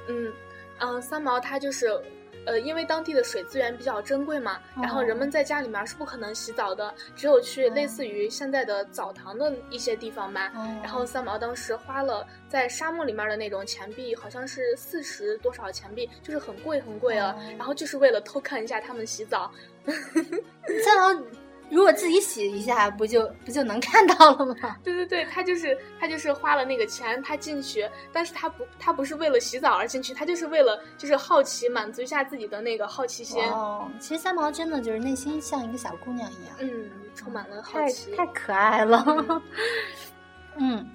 [0.07, 0.33] 嗯
[0.79, 2.01] 嗯，三毛他就是。
[2.47, 10.51] 呃，因为当地的水资源比较珍贵嘛，然后人们在家里面是不可能洗澡的，只有去类似于现在的澡堂的一些地方吧。
[10.83, 17.35] 然后三毛当时花了在沙漠里面的那种钱币，好像是四十多少钱币，就是很贵很贵啊。
[17.57, 19.51] 然后就是为了偷看一下他们洗澡。
[19.87, 21.44] 三毛。
[21.75, 24.77] 如果自己洗一下，不就不就能看到了吗？
[24.85, 33.43] 对对对，他就是他就是花了那个钱，他进去，但是他不他不是为了洗澡而进去，他就是为了就是好奇，满足一下自己的那个好奇心。
[33.51, 39.43] 哦，其实三毛真的就是内心像一个小姑娘一样，嗯，充满了好奇，太可爱了。
[40.57, 40.89] 嗯，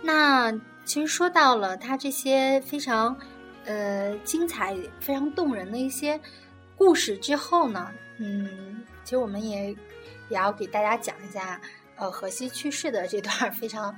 [0.00, 0.52] 那
[0.84, 3.18] 其实说到了他这些非常
[3.64, 6.20] 呃精彩、非常动人的一些
[6.76, 8.84] 故事之后呢，嗯。
[9.08, 9.70] 其实我们也
[10.28, 11.58] 也要给大家讲一下，
[11.96, 13.96] 呃，荷西去世的这段非常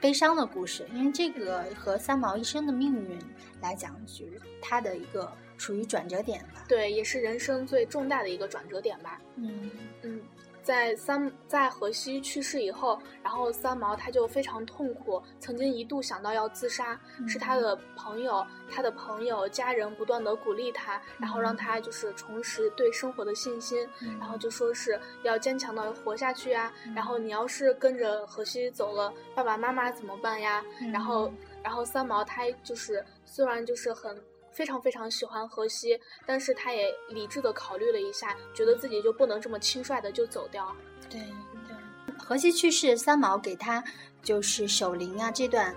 [0.00, 3.18] 悲伤的故事，因为这个和三毛一生的命运
[3.60, 6.64] 来讲，就是他的一个属于转折点吧。
[6.68, 9.20] 对，也是人生最重大的一个转折点吧。
[9.34, 9.68] 嗯
[10.02, 10.22] 嗯。
[10.64, 16.98] 在三在荷西去世以后，然后三毛他就非常痛苦，曾经一度想到要自杀，
[17.28, 23.86] 是他的朋友，他的朋友家人不断的鼓励他，然后让他就是重拾对生活的信心，
[24.18, 30.64] 然后就说是要坚强的活下去啊，然后你要是跟着荷西走了，爸爸妈妈怎么办呀？
[30.90, 31.30] 然后
[31.62, 34.18] 然后三毛他就是虽然就是很。
[34.54, 40.74] 非常非常喜欢荷西，但是他也理智的考虑了一下，觉得自己就不能这么轻率的就走掉。
[41.10, 41.20] 对
[41.66, 41.76] 对，
[42.18, 43.82] 荷西去世，三毛给他
[44.22, 45.74] 就是守灵啊这段，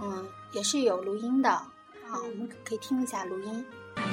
[0.00, 1.50] 嗯，也是有录音的，
[2.06, 3.64] 好，我们可以听一下录音。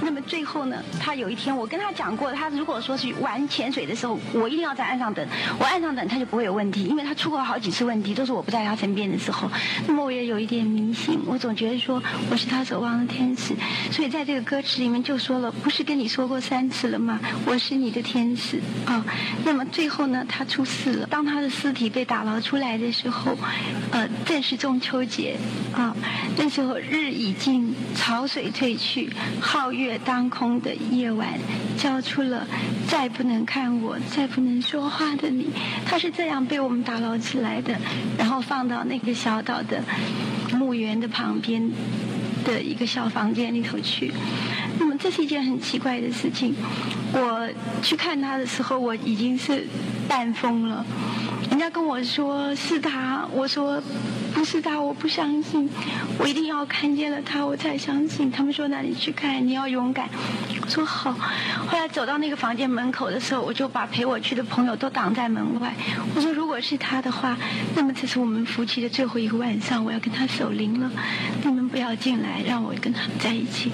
[0.01, 5.25] 那么最后呢，他有一天我跟他讲过，他如果说是玩潜水的时候，我一定要在岸上等，
[5.57, 9.49] 我岸上等他就不会有问题，因为他出过好几次问题，都是我不在他身边的时候。
[9.87, 13.55] 那么我也有一点迷信，我总觉得说我是他守望的天使，
[13.91, 17.19] 所以在这个歌词里面就说了，不是跟你说过三次了吗？
[17.45, 19.03] 我是你的天使啊。
[19.43, 23.35] 那么最后呢，他出事了，当他的尸体被打捞出来的时候，
[23.91, 25.37] 呃，正是中秋节
[25.73, 25.95] 啊，
[26.37, 29.09] 那时候日已尽潮水退去，
[29.41, 29.94] 皓月。
[29.99, 31.29] 当空的夜晚，
[31.77, 32.47] 交出了
[32.87, 35.47] 再不能看我、再不能说话的你。
[35.85, 37.75] 他是这样被我们打捞起来的，
[38.17, 39.83] 然后放到那个小岛的
[40.53, 41.71] 墓园的旁边
[42.43, 44.11] 的一个小房间里头去。
[44.77, 46.53] 那么这是一件很奇怪的事情。
[47.13, 47.49] 我
[47.81, 49.65] 去看他的时候，我已经是
[50.07, 50.85] 半疯了。
[51.49, 53.81] 人家跟我说是他，我说。
[54.35, 55.67] 不是他，我不相信，
[56.19, 57.21] 我一定要看见了？
[57.21, 58.29] 他，我才相信。
[58.29, 60.09] 他们说那你去看，你要勇敢。
[60.61, 61.13] 我说好。
[61.13, 65.73] 后来走到那个房间门口的时候，我就把陪我去的朋友都挡在门外。
[66.13, 67.37] 我说如果是他的话，
[67.77, 70.91] 那么这是我们夫妻的最后一个晚上，我要跟他守灵了。
[71.45, 73.71] 你们不要进来，让我跟他们在一起。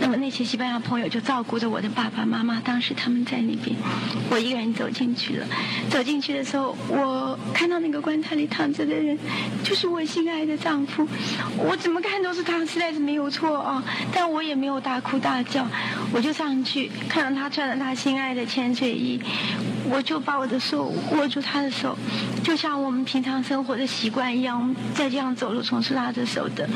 [0.00, 3.76] 那么那些西班牙朋友就照顾着我的爸爸妈妈，当时他们在那边，
[4.30, 5.46] 我一个人走进去了。
[5.90, 9.16] 走进去的时候，我我看到那个棺材里躺着的人，
[9.62, 10.04] 就是我。
[10.08, 11.06] 心爱的丈夫，
[11.58, 13.84] 我怎么看都是他，实在是没有错啊！
[14.10, 15.66] 但我也没有大哭大叫，
[16.14, 19.20] 我就上去看到他穿着他心爱的潜水衣，
[19.90, 21.94] 我就把我的手握住他的手，
[22.42, 26.66] 就像我们平常生活的习惯一样，在这样走路总是拉着手的。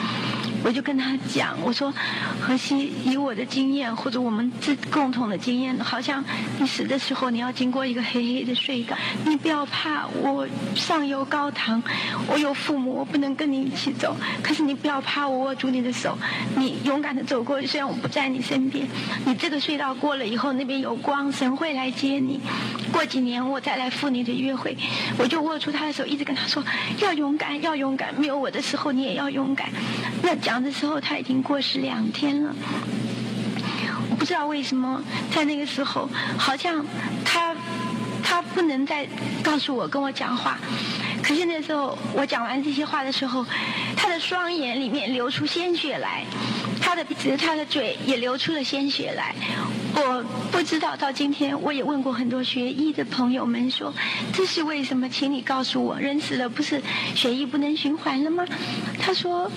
[0.65, 1.93] 我就跟他讲，我说，
[2.41, 6.25] 何西，以我的经验或者我们自共同的经验，好像
[6.59, 8.97] 你死的时候你要经过一个黑黑的隧道，
[9.27, 10.47] 你不要怕，我
[10.77, 11.83] 上有高堂，
[12.29, 16.17] 我有父母，我不能跟你一起走，可是你不要怕，我握住你的手，
[16.57, 18.87] 你勇敢的走过，虽然我不在你身边，
[19.25, 22.41] 你这个隧道过了以后，那边有光，神会来接你，
[22.93, 24.77] 过几年我再来赴你的约会，
[25.19, 26.63] 我就握住他的手，一直跟他说，
[27.01, 29.69] 要勇敢，要勇敢，没有我的时候你也要勇敢，
[30.23, 30.52] 那讲。
[30.53, 32.55] 讲的时候他已经过世两天了，
[34.11, 35.03] 我不知道为什么
[35.35, 36.85] 在那个时候，好像
[37.25, 37.57] 他
[38.23, 39.07] 他不能再
[39.43, 40.59] 告诉我跟我讲话。
[41.23, 43.47] 可是那时候我讲完这些话的时候，
[43.97, 46.25] 他的双眼里面流出鲜血来，
[46.81, 49.35] 他的鼻子、他的嘴也流出了鲜血来。
[49.95, 53.95] 我不知道到今天，我也问过很多学医的朋友们说，
[54.33, 55.09] 这是为什么？
[55.09, 56.83] 请你告诉我，人死了不是
[57.15, 58.45] 血液不能循环了吗？
[58.99, 59.51] 他说，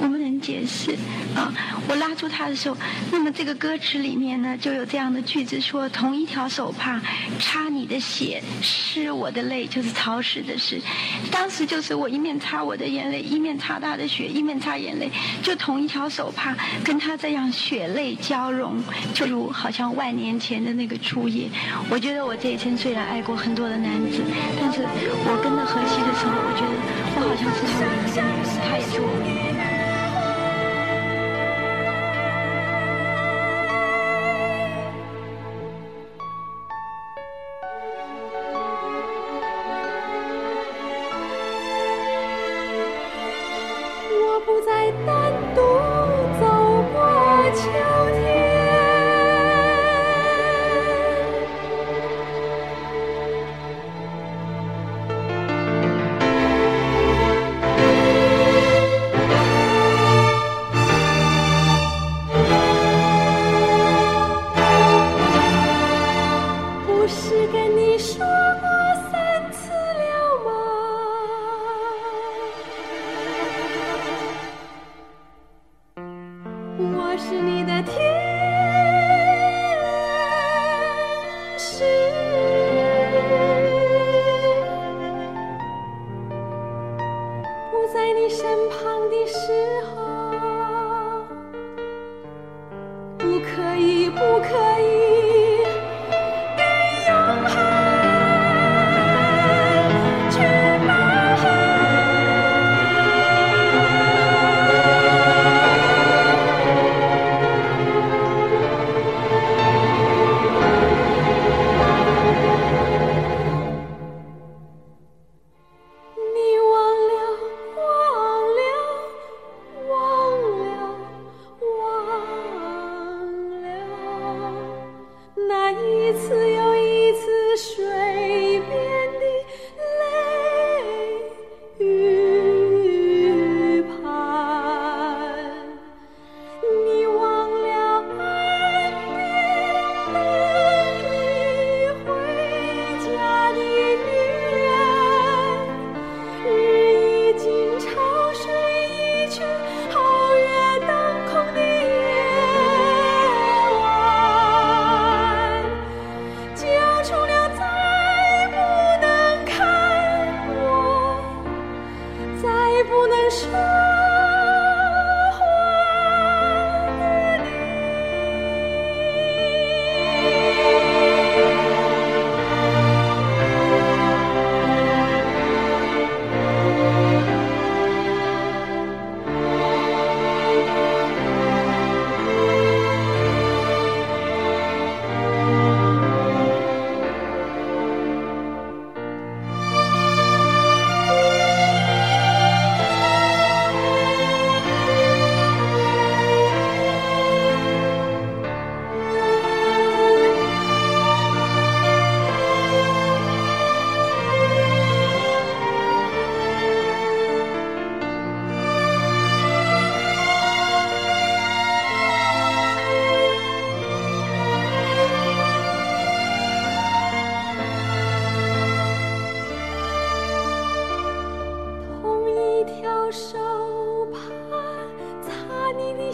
[0.00, 0.96] 我不能解释
[1.36, 1.52] 啊。
[1.86, 2.76] 我拉住他的时候，
[3.12, 7.00] 那么这个歌词里面呢，就有这样的句子说：同一条手帕
[7.38, 10.80] 插你的血，湿我的泪，就是潮湿的湿。
[11.30, 15.10] 当时就是我一面擦我的眼泪，一面擦他的血，一面擦眼泪，
[15.42, 19.70] 就同一条手帕跟他这样血泪交融，就如好。
[19.74, 21.48] 像万年前的那个初夜，
[21.90, 24.22] 我觉得我这一生虽然爱过很多的男子，
[24.60, 26.70] 但是我跟着荷西的时候，我觉得
[27.18, 29.53] 我好像是他唯一的女人，他也是我唯一的。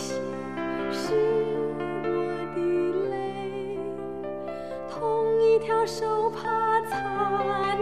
[0.01, 0.17] 心
[0.91, 1.13] 是
[1.75, 2.09] 我
[2.57, 2.61] 的
[3.11, 3.79] 泪
[4.91, 7.75] 同一条手帕擦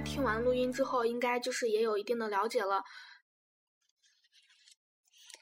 [0.00, 2.82] 家听完录音之后，应该就是也有一定的了解了。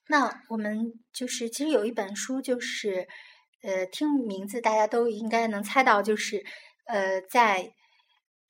[0.08, 3.06] 那我们就是其实有一本书，就是
[3.62, 6.44] 呃，听名字大家都应该能猜到，就是
[6.86, 7.72] 呃，在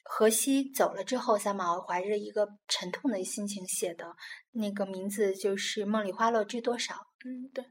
[0.05, 4.15] 荷西走了之后，三毛怀着一个沉痛的心情写的，
[4.53, 6.95] 那个名字就是《梦里花落知多少》。
[7.27, 7.65] 嗯，对。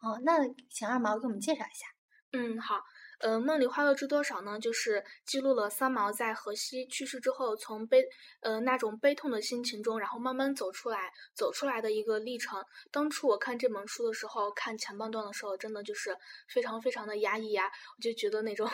[0.00, 1.86] 哦，那请二毛给我们介绍一下。
[2.32, 2.80] 嗯，好。
[3.20, 4.58] 呃，《梦里花落知多少》呢？
[4.58, 8.02] 就是记录了三毛在荷西去世之后，从悲
[8.40, 12.64] 呃那种悲痛的心情中，然后慢慢走出来，走出来的一个历程。
[12.90, 16.16] 当初我看这本书的时候，看前半段的时候，真的就是
[16.48, 18.66] 非常非常的压抑呀，我就觉得那种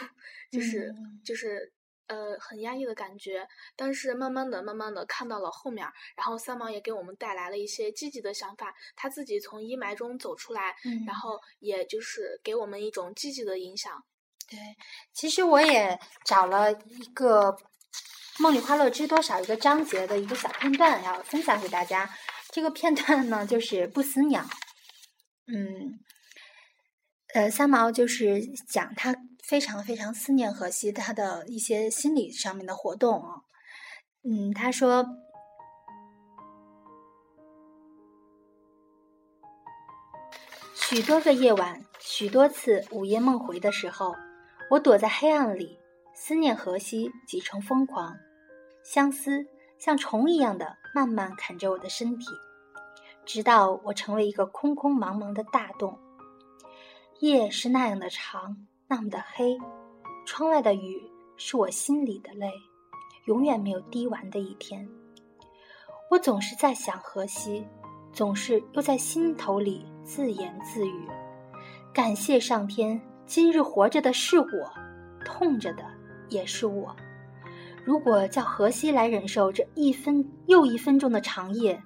[0.53, 1.73] 就是、嗯就是
[2.07, 3.49] 呃很压抑的感觉。
[3.75, 5.85] 但是慢慢的、慢慢的看到了后面，
[6.17, 14.05] 然后三毛也给我们带来了一些积极的想法，他自己从阴霾中走出来，嗯然后也就是给我们一种积极的影响。
[14.49, 14.59] 对，
[15.13, 17.51] 其实我也找了一个
[18.39, 22.09] 《梦里花落知多少》一个章节的一个小片段，要分享给大家。
[22.51, 24.45] 这个片段呢，就是不死鸟。
[25.47, 25.99] 嗯，
[27.35, 33.43] 呃，三毛就是讲他非常非常思念荷西，他的一些心理上面的活动啊。
[34.23, 35.05] 嗯，他说。
[40.89, 44.15] 许多个夜晚，许多次午夜梦回的时候，
[44.69, 45.79] 我躲在黑暗里，
[46.13, 48.17] 思念荷西，几成疯狂。
[48.83, 49.47] 相思
[49.79, 52.27] 像虫一样的慢慢啃着我的身体，
[53.25, 55.99] 直到我成为一个空空茫茫的大洞。
[57.21, 58.57] 夜是那样的长，
[58.89, 59.57] 那么的黑，
[60.27, 62.51] 窗外的雨是我心里的泪，
[63.27, 64.89] 永远没有滴完的一天。
[66.11, 67.67] 我总是在想荷西，
[68.13, 71.09] 总是又在心头里自言自语：
[71.93, 74.73] 感谢上天，今日活着的是我，
[75.25, 75.83] 痛着的
[76.29, 76.95] 也是我。
[77.85, 81.83] 如果叫荷西来忍受这一分又一分钟的长夜，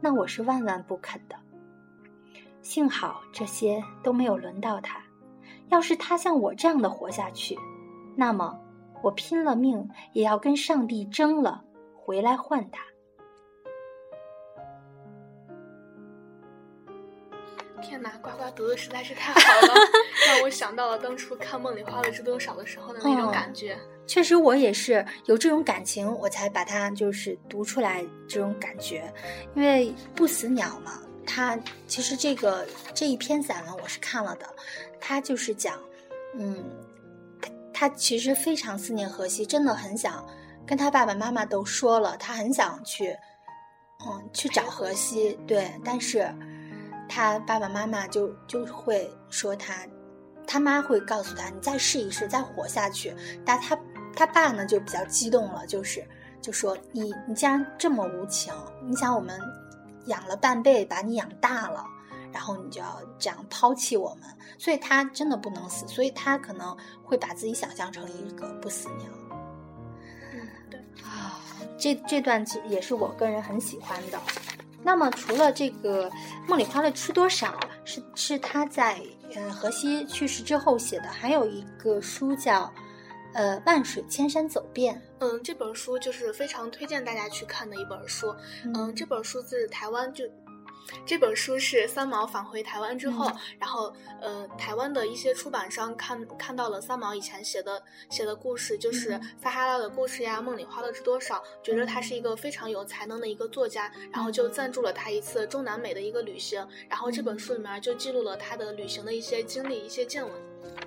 [0.00, 1.36] 那我是万万不肯的。
[2.62, 4.98] 幸好这些都没有轮到他。
[5.68, 7.54] 要是他像我这样的活下去，
[8.16, 8.58] 那么
[9.02, 11.62] 我拼了命也要跟上帝争了，
[11.94, 12.80] 回来换他。
[17.88, 19.74] 天哪，呱呱读的实在是太好了，
[20.26, 23.78] 让我想到了当初看《梦里花落知多少》的时候的那种哦感觉。
[24.06, 29.10] 确实，我也是有这种感情，我才把它就是读出来这种感觉。
[29.54, 34.46] 因为不死鸟嘛，它其实这个这一篇散文我是看了的，
[35.00, 35.80] 它就是讲，
[36.34, 36.62] 嗯，
[37.40, 40.26] 他他其实非常思念荷西，真的很想
[40.66, 43.16] 跟他爸爸妈妈都说了，他很想去，
[44.06, 46.30] 嗯，去找荷西，对，但是
[47.08, 49.74] 他爸爸妈妈就就会说他。
[50.50, 53.78] 他妈会告诉他：“你再试一试，再活下去。”但他
[54.16, 56.02] 他爸呢就比较激动了，就是
[56.40, 58.50] 就说：“你你既然这么无情，
[58.82, 59.38] 你想我们
[60.06, 61.84] 养了半辈，把你养大了，
[62.32, 64.22] 然后你就要这样抛弃我们，
[64.56, 69.10] 所以他真的不能死，所以他可能会把自己想象成一个不死鸟
[70.32, 70.80] 嗯，对。
[71.02, 71.44] 啊。
[71.76, 74.18] 这这段其实也是我个人很喜欢的。
[74.82, 76.08] 那么除了这个
[76.46, 77.48] 《梦里花落知多少》
[77.84, 79.00] 是是他在
[79.34, 82.72] 呃荷西去世之后写的，还有一个书叫
[83.34, 84.94] 呃《万水千山走遍》。
[85.20, 88.34] 嗯，这本书就是非常推荐大家去看的一本书。
[88.74, 90.24] 嗯，这本书自台湾就，
[91.04, 110.32] 这本书是三毛返回台湾之后，嗯然后呃，台湾的一些出版商看看到了三毛以前写的写的故事，就是嗯撒哈拉的故事呀，梦里花落知多少，觉得他是一个非常有才能的一个作家，然后就赞助了他一次中南美的一个旅行，然后这本书里面就记录了他的旅行的一些经历、一些见闻。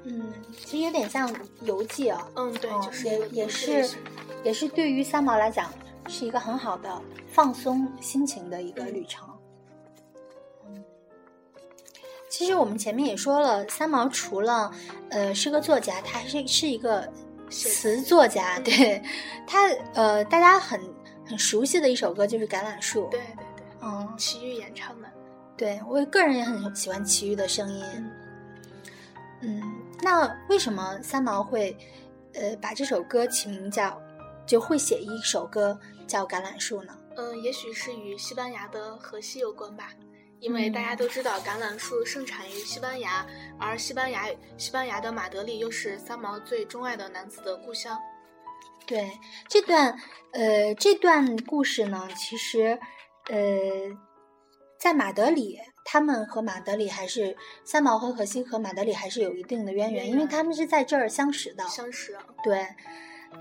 [0.04, 0.34] 嗯，
[0.66, 2.28] 其实有点像游记啊。
[2.36, 3.98] 嗯，对，嗯就是也也是
[4.44, 5.72] 也是对于三毛来讲
[6.08, 9.28] 是一个很好的放松心情的一个旅程。
[12.32, 14.72] 其实我们前面也说了，三毛除了
[15.10, 17.06] 呃是个作家，他还是是一个
[17.50, 18.58] 词作家。
[18.58, 19.04] 嗯 对
[19.46, 20.80] 他呃，大家很
[21.28, 23.04] 很熟悉的一首歌就是《橄榄树》。
[23.10, 25.10] 对对对，嗯，齐豫演唱的。
[25.58, 27.84] 对我个人也很喜欢齐豫的声音。
[27.98, 28.12] 嗯
[29.42, 29.62] 嗯，
[30.02, 31.78] 那为什么三毛会
[32.34, 34.02] 呃把这首歌起名叫，
[34.46, 35.78] 就会写一首歌
[36.08, 36.98] 叫《橄榄树》呢？
[37.18, 39.90] 嗯，也许是与西班牙的河西有关吧，
[40.42, 43.26] 因为大嗯家都知道橄榄树盛产于西班牙，
[43.60, 44.26] 而西班牙
[44.58, 47.98] 西班牙的马德里又是三毛最钟爱的男子的故乡。
[48.88, 49.10] 对
[49.48, 49.96] 这段
[50.34, 52.78] 呃这段故事呢，其实
[53.30, 53.38] 呃
[54.80, 61.64] 在马德里，他们和马德里还是三毛和荷西和马德里还是有一定的渊源，因为他们是在这儿相识的。
[61.68, 62.66] 相识啊，对，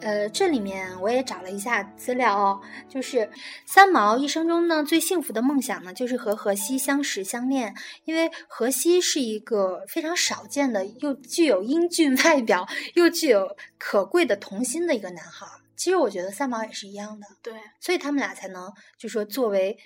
[0.00, 3.30] 呃，这里面我也找了一下资料哦，就是
[3.66, 7.74] 三毛一生中呢最幸福的梦想呢，就是和荷西相识相恋，
[8.04, 15.52] 因为荷西是一个非常少见的，又具有英俊外表，又具有可贵的童心的一个男孩儿。
[15.76, 19.76] 其实我觉得三毛也是一样的，对，所以他们俩才能就说作为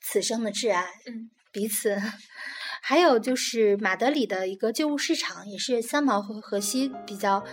[0.00, 2.00] 此生的挚爱，嗯，彼此。
[2.82, 7.44] 还有就是马德里的一个旧物市场，也是三毛和荷西比较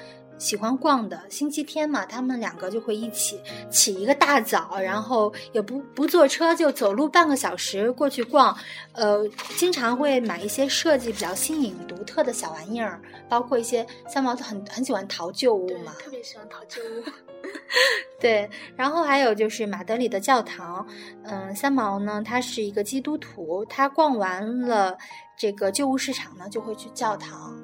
[0.44, 1.18] 喜欢逛的。
[1.30, 8.54] 星期天嘛，他们两个就会一起起一个大早，然后也不不坐车，就走路半个小时过去逛。
[8.92, 9.26] 呃，
[9.56, 17.04] 经常会买一些设计比较新颖独特的小玩意儿，包括一些三毛很很喜欢淘旧物，嘛，特别喜欢淘旧物。
[18.20, 20.86] 对，然后还有就是马德里的教堂，
[21.24, 24.98] 嗯，三毛呢，他是一个基督徒，他逛完了
[25.38, 27.63] 这个旧物市场呢，就会去教堂，嗯，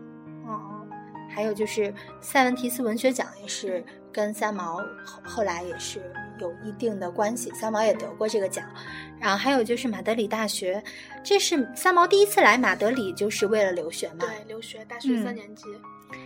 [1.40, 3.82] 还有就是塞文提斯文学奖也是
[4.12, 4.76] 跟三毛
[5.06, 6.02] 后后来也是
[6.38, 8.66] 有一定的关系，三毛也得过这个奖，
[9.22, 10.84] 然后还有就是马德里大学，
[11.24, 15.64] 这是三毛第一次来马德里就是为了留学嘛，对，留学大学三嗯年级。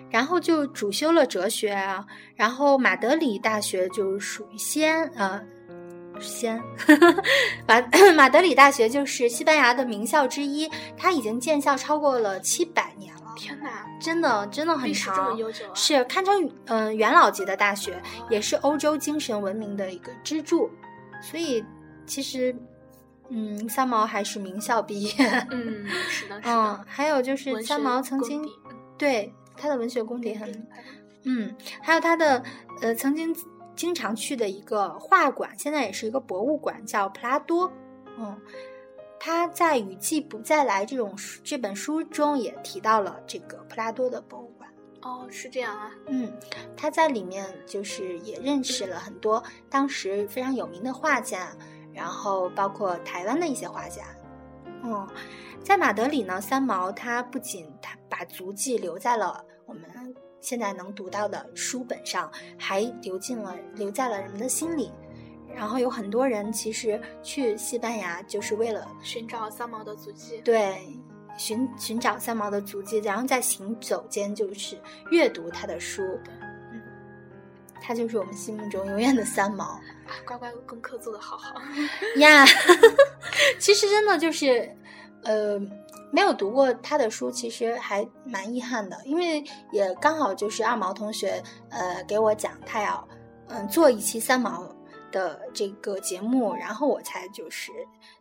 [0.10, 2.04] 然后就主修了哲学啊，
[2.36, 5.40] 然后马德里大学就属于西安啊，
[6.20, 6.60] 西安，
[7.68, 7.80] 马
[8.18, 15.72] 马德里大学就是西班牙的名校之一，它已经建校超过了七百年了，天哪，真的真的很长，悠久啊！
[15.76, 20.70] 是堪称嗯、呃元老级的大学，也是欧洲精神文明的一个支柱，
[21.22, 21.64] 所以
[22.06, 22.56] 其实
[23.30, 25.12] 嗯，三毛还是名校毕业，
[25.50, 28.46] 嗯，是的， 是嗯的。，还有就是三毛曾经
[28.98, 30.68] 对他的文学功底很
[31.24, 32.44] 嗯，还有他的
[32.82, 33.36] 呃曾经
[33.76, 37.72] 经常去的一个画馆，现在也是一个博物馆，叫普拉多。
[38.18, 38.38] 嗯，
[39.26, 44.70] 他在《雨季不再来》这种书这本书中也提到了这个普拉多的博物馆。
[45.02, 45.92] 哦，是这样啊。
[46.08, 46.30] 嗯，
[46.76, 51.56] 他在里面就是也认识了很多当时非常有名的画家，
[51.94, 54.04] 然后包括台湾的一些画家。
[54.84, 55.08] 嗯，
[55.64, 59.84] 在马德里呢，三毛他不仅他把足迹留在了我们
[60.42, 64.92] 现在能读到的书本上，还流进了留在了人们的心里。
[65.56, 70.42] 然后有很多人其实去西班牙就是为了寻找三毛的足迹。
[70.44, 70.78] 对，
[71.38, 74.78] 寻寻找三毛的足迹，然后在行走间就是
[75.12, 76.02] 阅读他的书。
[76.24, 76.34] 对，
[76.72, 76.82] 嗯，
[77.82, 79.82] 他就是我们心目中永远的三毛啊，
[80.26, 81.56] 乖乖功课做得好好。
[82.18, 82.46] 呀。
[83.60, 84.70] 其实真的就是，
[85.24, 85.60] 呃，
[86.12, 93.08] 没有读过他的书，其实还蛮遗憾的，因为也刚好就是二毛同学呃给我讲他要
[93.48, 94.68] 嗯做一期三毛
[95.14, 97.72] 的这个节目，然后我才就是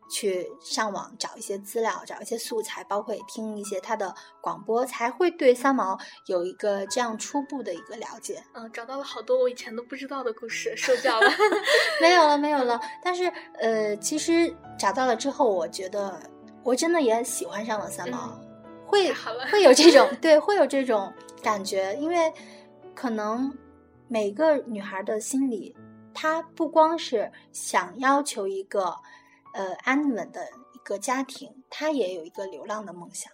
[0.09, 8.45] 去上网找一些资料，找一些素材，包括也听一些他的广播，才会对三毛有一个这样初步的一个了解。
[8.53, 11.29] 嗯，找到了好多我以前都不知道的故事，受教了。
[12.01, 12.79] 没有了，没有了。
[13.03, 13.25] 但是
[13.59, 16.21] 呃，其实找到了之后，我觉得
[16.63, 18.39] 我真的也喜欢上了三毛，
[18.87, 19.11] 会
[19.51, 21.11] 会有这种 对，会有这种
[21.43, 22.31] 感觉，因为
[22.95, 23.51] 可能
[24.09, 25.75] 每个女孩的心里，
[26.15, 28.97] 她不光是想要求一个
[29.55, 33.33] 呃安稳的一个家庭，他也有一个流浪的梦想，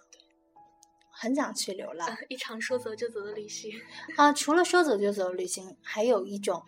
[1.11, 2.07] 很想去流浪。
[2.07, 3.71] 呃一场说走就走的旅行。
[4.15, 6.63] 啊，除了说走就走的旅行，还有一种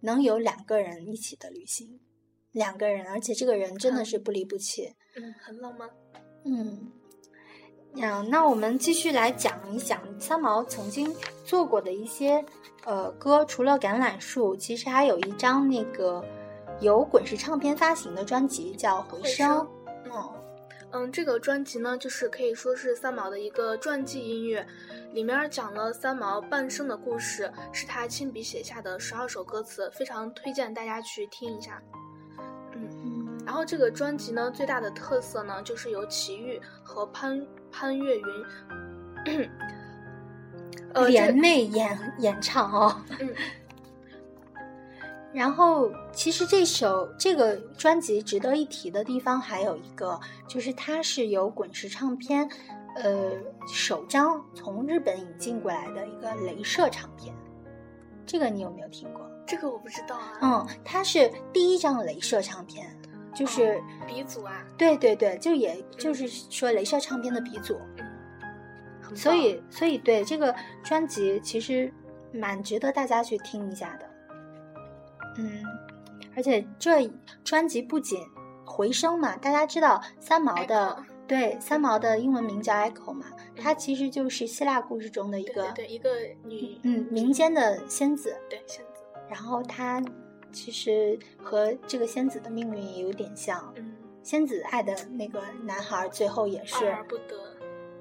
[0.00, 2.00] 能有两个人一起的旅行，
[2.52, 4.94] 两个人，而且这个人真的嗯是不离不弃。
[5.16, 5.88] 嗯，很浪漫。
[6.44, 6.92] 嗯，
[7.96, 11.14] 呀，那我们继续来讲一讲三毛曾经
[11.44, 12.44] 做过的一些
[12.84, 16.24] 呃歌，除了《橄榄树》，其实还有一张那个
[16.80, 19.68] 由滚石唱片发行的专辑叫《回回声》声。
[20.06, 20.32] 嗯，
[20.90, 24.66] 嗯，这个专辑呢，就是可以说是三毛的一个传记音乐，
[25.12, 31.80] 里面讲了三毛半生的故事，是他亲笔写下的十二首歌词，非常推荐大家去听一下。
[33.44, 38.24] 嗯，然后这个专辑呢，最大的特色呢，就是由齐豫和潘潘越云，
[40.94, 42.96] 呃，联袂演演唱哦。
[43.20, 43.28] 嗯。
[45.34, 52.48] 然后，其实这首这个专辑值得一提的地方还有一个，就是它是由滚石唱片，
[52.94, 53.32] 呃，
[53.66, 57.34] 首张从日本引进过来的一个镭射唱片。
[58.24, 59.28] 这个你有没有听过？
[59.44, 60.38] 这个我不知道啊。
[60.40, 62.96] 嗯，它是第一张镭射唱片，
[63.34, 64.64] 就是鼻祖啊。
[64.78, 67.78] 对对对，就也就是说镭射唱片的鼻祖。
[67.98, 69.14] 嗯。
[69.14, 71.92] 所以，所以对这个专辑其实
[72.32, 74.10] 蛮值得大家去听一下的。
[75.36, 75.62] 嗯，
[76.34, 77.08] 而且这
[77.44, 78.18] 专辑不仅
[78.64, 80.96] 回声嘛，大家知道三毛的
[81.28, 83.26] 对三毛的英文名叫 Echo 嘛，
[83.56, 86.10] 它其实就是希腊故事中的一个对一个
[86.44, 90.02] 女嗯民间的仙子对仙子，然后她
[90.54, 93.92] 其实和这个仙子的命运也有点像，嗯，
[94.22, 97.36] 仙子爱的那个男孩最后也是爱而不得，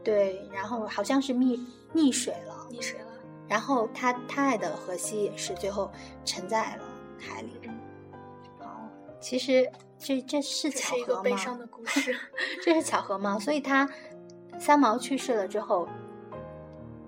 [0.04, 1.60] 对，然后好像是溺
[1.94, 3.08] 溺水了，溺水了，
[3.50, 5.92] 然后他他爱的荷西也是最后
[6.24, 6.84] 沉在了。
[7.26, 7.52] 海里，
[8.60, 8.90] 哦，
[9.22, 11.22] 其实这这是巧合吗？
[11.24, 12.14] 悲伤的故事，
[12.62, 13.40] 这是巧合吗？
[13.40, 13.90] 所以他
[14.60, 15.88] 三毛去世了之后，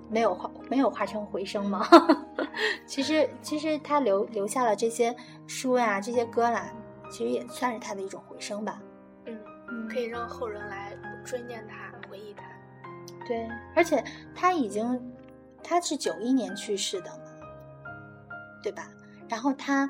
[0.10, 1.88] 没有化没有化成回声吗？
[2.86, 5.16] 其实其实他留留下了这些
[5.48, 6.72] 书呀，这些歌啦，
[7.10, 8.80] 其实也算是他的一种回声吧。
[9.26, 12.44] 嗯，可以让后人来追念他，回忆他。
[13.28, 14.04] 对，而且
[14.36, 15.14] 他已经
[15.64, 17.24] 他是九一年去世的嘛，
[18.62, 18.88] 对吧？
[19.28, 19.90] 然后他，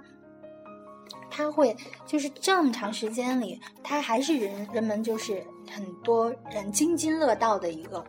[1.30, 8.04] 他会就是这么长时间里，他还是人人们就是很多人津津乐道的一个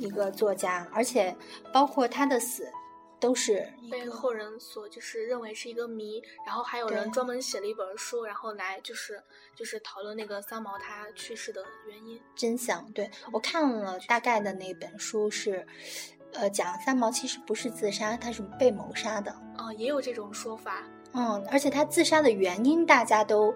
[0.00, 1.36] 一个作家，而且
[1.72, 2.66] 包括他的死，
[3.20, 6.22] 都是被后人所就是认为是一个谜。
[6.46, 9.22] 然后还有人专门写了一本书，然后来就是
[9.54, 12.90] 就是讨论那个三毛他去世的原因真相。
[12.92, 15.66] 对我看了大概的那本书是。
[16.32, 19.32] 呃，讲三毛其实不是自杀，他是被谋杀的。
[19.58, 20.84] 哦，也有这种说法。
[21.12, 23.52] 嗯，而且他自杀的原因大家都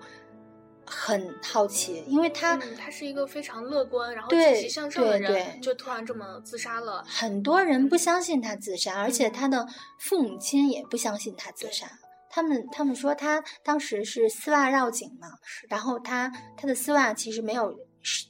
[0.86, 7.04] 很好奇，因为他他是一个非常乐观，然后积极向上的人，就突然这么自杀了。
[7.06, 9.66] 很多人不相信他自杀，而且他的
[9.98, 11.90] 父母亲也不相信他自杀。
[12.28, 15.28] 他们他们说他当时是丝袜绕颈嘛，
[15.68, 17.74] 然后他他的丝袜其实没有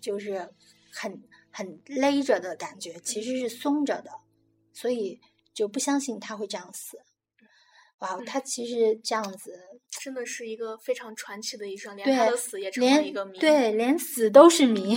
[0.01, 0.49] 就是
[0.93, 4.11] 很很勒着的感觉，其实是松着的。
[4.73, 5.19] 所以
[5.55, 6.99] 就不相信他会这样死，
[8.01, 8.19] 哇！
[8.27, 9.53] 他其实这样子
[10.03, 13.39] 真的是一个非常传奇的一生，连他的死也成了一个谜。
[13.39, 14.97] 对，连死都是谜。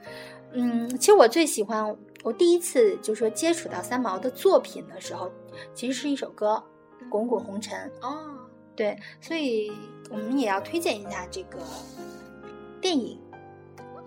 [0.52, 5.30] 嗯，其实我最喜欢，我第一次就是说接触到三毛的作品的时候，
[5.74, 6.62] 其实是一首歌
[7.10, 8.48] 《滚滚红尘》哦。
[8.74, 9.70] 对，所以
[10.10, 11.58] 我们也要推荐一下这个
[12.80, 13.20] 电影。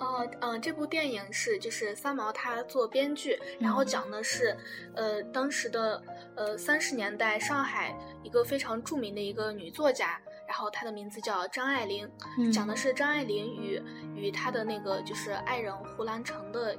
[0.02, 4.58] 哦，嗯，这部电影是就是三毛他做编剧，然后讲的是，
[4.96, 6.02] 呃，当时的
[6.36, 12.10] 呃三十年代上海一个非常著名的一个女作家，然后她的名字叫张爱玲，
[12.52, 13.80] 讲的是张爱玲与
[14.16, 16.76] 与她的那个就是爱人胡兰成的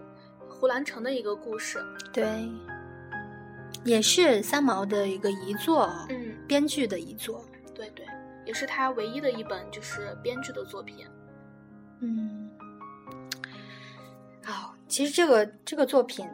[0.49, 1.81] 胡兰成的一个故事。
[2.12, 2.27] 对，
[3.85, 7.45] 也是三毛的一个遗作，嗯，编剧的遗作。
[7.73, 8.05] 对对，
[8.45, 11.07] 也是他唯一的一本就是编剧的作品。
[12.01, 12.51] 嗯。
[14.47, 16.28] 哦，其实这个这个作品，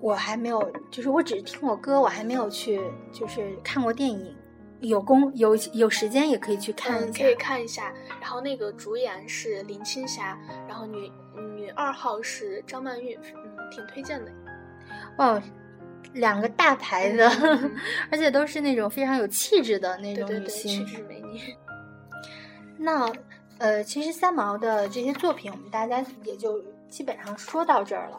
[0.00, 2.80] 我还没有，就是我只是听过歌，我还没有去，
[3.12, 4.34] 就是看过电影。
[4.80, 7.92] 有功有有时间也可以去看一下，可以看一下。
[8.20, 11.10] 然后那个主演是林青霞，然后女
[11.56, 14.30] 女二号是张曼玉，嗯，挺推荐的。
[15.16, 15.42] 哦，
[16.12, 17.28] 两个大牌的，
[18.08, 21.40] 而且都是那种非常有气质的那种女性，气质美女。
[22.78, 23.12] 那
[23.58, 26.62] 呃，其实三毛的这些作品，我们大家也就。
[26.88, 28.18] 基本上说到这儿了，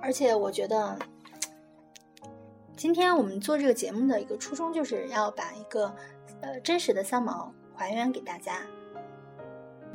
[0.00, 0.98] 而且我觉得，
[2.76, 5.94] 今天我们做这个节目的一个初衷，就是要把一个
[6.40, 8.60] 呃真实的三毛还原给大家。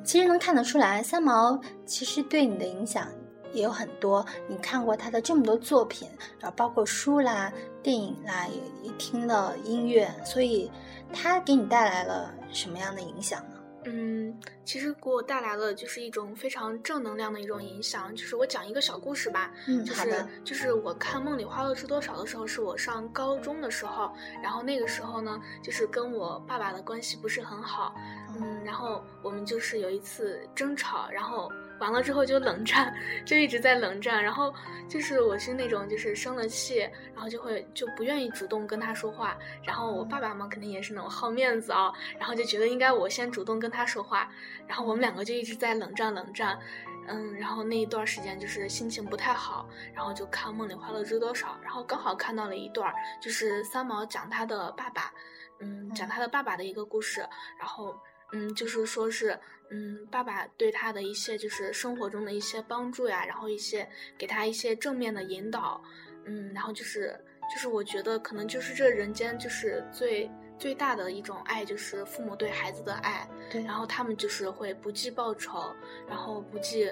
[0.03, 3.07] 其实能看得出来，三毛其实对你的影响
[3.53, 4.25] 也有很多。
[4.49, 6.09] 你看过他的这么多作品，
[6.39, 10.69] 然后包括书啦、电影啦，也也听了音乐，所以
[11.13, 13.52] 他给你带来了什么样的影响呢？
[13.85, 18.15] 嗯，其实给我带来了就是一种非常正能量的一种影响。
[18.15, 27.95] 就是我讲一个小故事吧，嗯，就是就是我看《梦里花落知多少》的时候，是我上高中的时候，然后那个时候呢，就是跟我爸爸的关系不是很好，
[28.39, 32.93] 嗯，然后我们就是有一次争吵，然后完了之后就冷战，
[33.25, 34.23] 就一直在冷战。
[34.23, 34.53] 然后
[34.89, 36.79] 就是我是那种就是生了气，
[37.13, 39.37] 然后就会就不愿意主动跟他说话。
[39.63, 44.29] 然后我爸爸嘛肯定也是那种好面子啊，然后就觉得应该我先主动跟他说话。
[44.67, 46.57] 然后我们两个就一直在冷战冷战。
[47.05, 55.11] 嗯，然后那一段时间就是心情不太好，然后就看《梦里花落知多少》，然后刚好看到了一段，就是三毛讲他的爸爸，
[55.59, 57.19] 嗯，讲他的爸爸的一个故事，
[57.59, 57.93] 然后
[58.33, 65.81] 嗯，就是说是嗯，爸爸对他的一些就是生活中的一些帮助呀，然后一些给他一些正面的引导，
[66.25, 67.17] 嗯，然后就是
[67.49, 70.29] 就是我觉得可能就是这人间就是最。
[70.59, 75.75] 最大的一种爱就是父母对孩子的爱，对，然后他们就是会不计报酬，
[76.07, 76.89] 然后不计。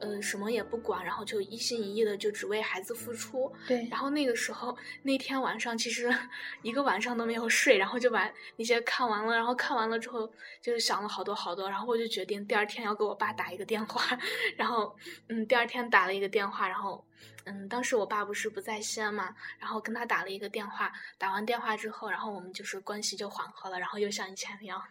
[0.00, 3.52] 呃，什么也不管，然后就一心一意的就只为孩子付出。
[3.66, 3.86] 对。
[3.90, 6.12] 然后那个时候，那天晚上其实
[6.62, 9.36] 一个晚上都没有睡，然后就把那些看完了。
[9.36, 10.26] 然后看完了之后，
[10.62, 11.68] 就是想了好多好多。
[11.68, 14.18] 然后我就决定第二天要给我爸打一个电话。
[14.56, 14.96] 然后，
[15.28, 16.66] 嗯，第二天打了一个电话。
[16.66, 17.04] 然后，
[17.44, 20.92] 嗯，当时我爸不是不在西安嘛，然后跟他打了一个电话。
[21.18, 24.82] 打完电话之后，然后我们就是关系就缓和了，然后又像以前一样。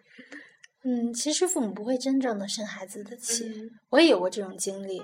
[0.86, 5.04] 嗯，其实父母不会真正的生孩子的气，我也有过这种经历。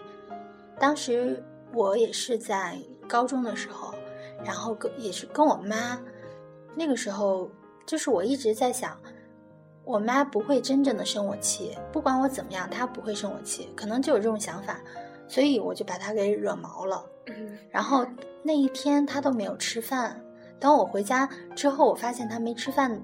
[0.80, 2.78] 当时我也是在
[3.10, 3.94] 高中的时候，
[4.44, 6.00] 然后跟也是跟我妈，
[6.76, 7.52] 那个时候
[7.86, 8.98] 就是我一直在想，
[9.84, 14.80] 我妈不会真正的生我气，不管我怎么样，她不会生我气，可能就有这种想法，
[15.28, 17.06] 所以我就把她给惹毛了。
[17.70, 18.08] 然后
[18.44, 20.24] 那一天她都没有吃饭，
[20.58, 22.98] 等我回家之后，我发现她没吃饭。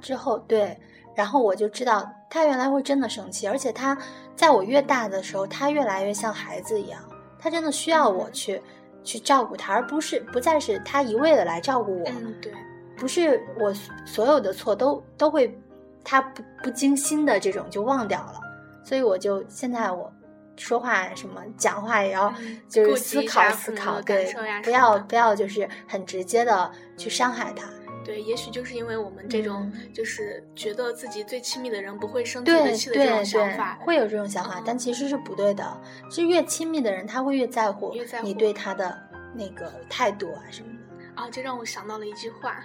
[0.00, 0.74] 之后对。
[1.14, 3.96] 然后我就知道他原来会真的生气，而且他
[4.34, 7.00] 在我越大的时候，他越来越像孩子一样，
[7.38, 8.60] 他真的需要我去
[9.02, 12.08] 去照顾他，而不是不再是他一味的来照顾我。
[12.08, 12.52] 嗯，对，
[12.96, 13.72] 不是我
[14.04, 15.56] 所有的错都都会
[16.02, 18.40] 他不不经心的这种就忘掉了，
[18.82, 20.12] 所以我就现在我
[20.56, 22.32] 说话什么讲话也要
[22.68, 27.66] 就是思考思考，对，不要不要就是很直接的去伤害他。
[28.04, 35.80] 对，也许就是因为我们这种，就是觉得自己最亲密的人不会生自己的气的这种想法，会有这种想法，但其实是不对的。
[36.10, 38.96] 其实越亲密的人，他会越在乎你对他的
[39.34, 41.22] 那个态度啊什么的。
[41.22, 42.62] 啊，这让我想到了一句话，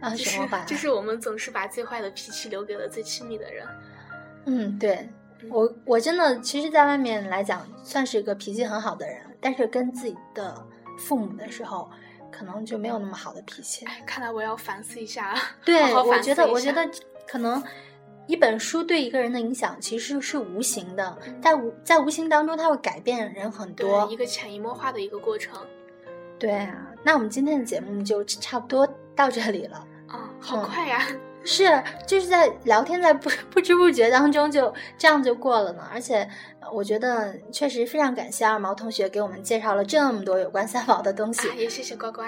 [0.00, 0.62] 啊，什么话？
[0.64, 3.66] 就是我们总是把最坏的脾气留给了最亲密的人。
[4.44, 5.08] 嗯，对
[5.50, 10.62] 我，我真的，其实，在外面来讲，算是一个脾气很好的人，但是跟自己的
[10.98, 11.90] 父母的时候。
[12.32, 13.84] 可能就没有那么好的脾气。
[13.84, 15.34] 哎，看来我要反思一下。
[15.64, 16.88] 对，我觉得，我觉得
[17.28, 17.62] 可能
[18.26, 25.54] 一本书对一个人的影响其实是无形的，在无在无形当中，它会改变人很多，一个潜移默化的一个过程。
[26.38, 29.86] 对啊，那我们今天的节目就差不多到这里了。
[30.08, 31.06] 啊，好快呀！
[31.44, 35.82] 是，就是在聊天，在不 不知不觉当中就这样就过了呢。
[35.92, 36.28] 而且，
[36.72, 41.48] 我觉得确实非常感谢二毛同学给我们介绍了这么多有关三宝的东西。
[41.56, 42.22] 也谢谢呱呱。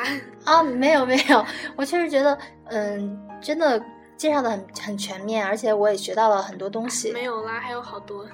[0.44, 1.44] 啊，没有没有，
[1.76, 2.36] 我确实觉得，
[2.66, 3.80] 嗯，真的
[4.16, 7.12] 介绍的很很全面，而且我也学到了很多东西。
[7.12, 8.26] 没有啦，还有好多。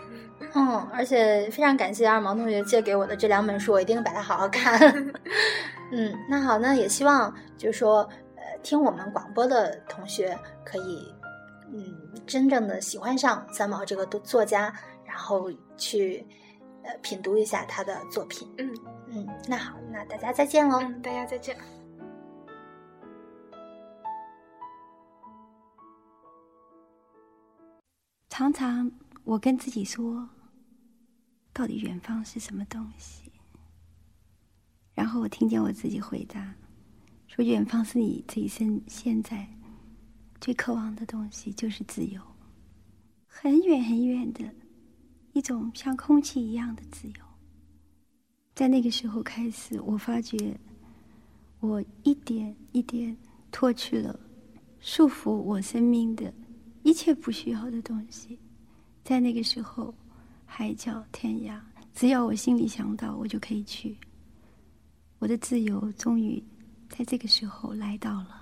[0.55, 4.81] 嗯，而且非常感谢二毛同学借给我的这两本书，我一定把它好好看。
[5.93, 8.09] 嗯，那好，那也希望就是说。
[8.63, 11.15] 听我们广播的同学可以，
[11.73, 11.97] 嗯，
[12.27, 14.73] 真正的喜欢上三毛这个作家，
[15.05, 16.27] 然后去
[16.83, 18.49] 呃品读一下他的作品。
[18.59, 18.73] 嗯
[19.09, 20.79] 嗯，那好，那大家再见喽！
[20.81, 21.57] 嗯，大家再见。
[28.29, 28.91] 常常
[29.25, 30.29] 我跟自己说，
[31.53, 33.31] 到底远方是什么东西？
[34.95, 36.55] 然后我听见我自己回答。
[37.31, 39.49] 说远方是你这一生现在
[40.41, 42.20] 最渴望的东西，就是自由，
[43.24, 44.43] 很远很远的
[45.33, 47.14] 一种像空气一样的自由。
[48.53, 50.59] 在那个时候开始，我发觉
[51.61, 53.16] 我一点一点
[53.53, 54.18] 脱去了
[54.81, 56.35] 束缚我生命的
[56.83, 58.41] 一切不需要的东西。
[59.05, 59.95] 在那个时候，
[60.47, 61.61] 海角天涯，
[61.95, 63.97] 只要我心里想到，我就可以去。
[65.20, 66.43] 我的自由终于。
[67.01, 68.39] 在这个时候来到了。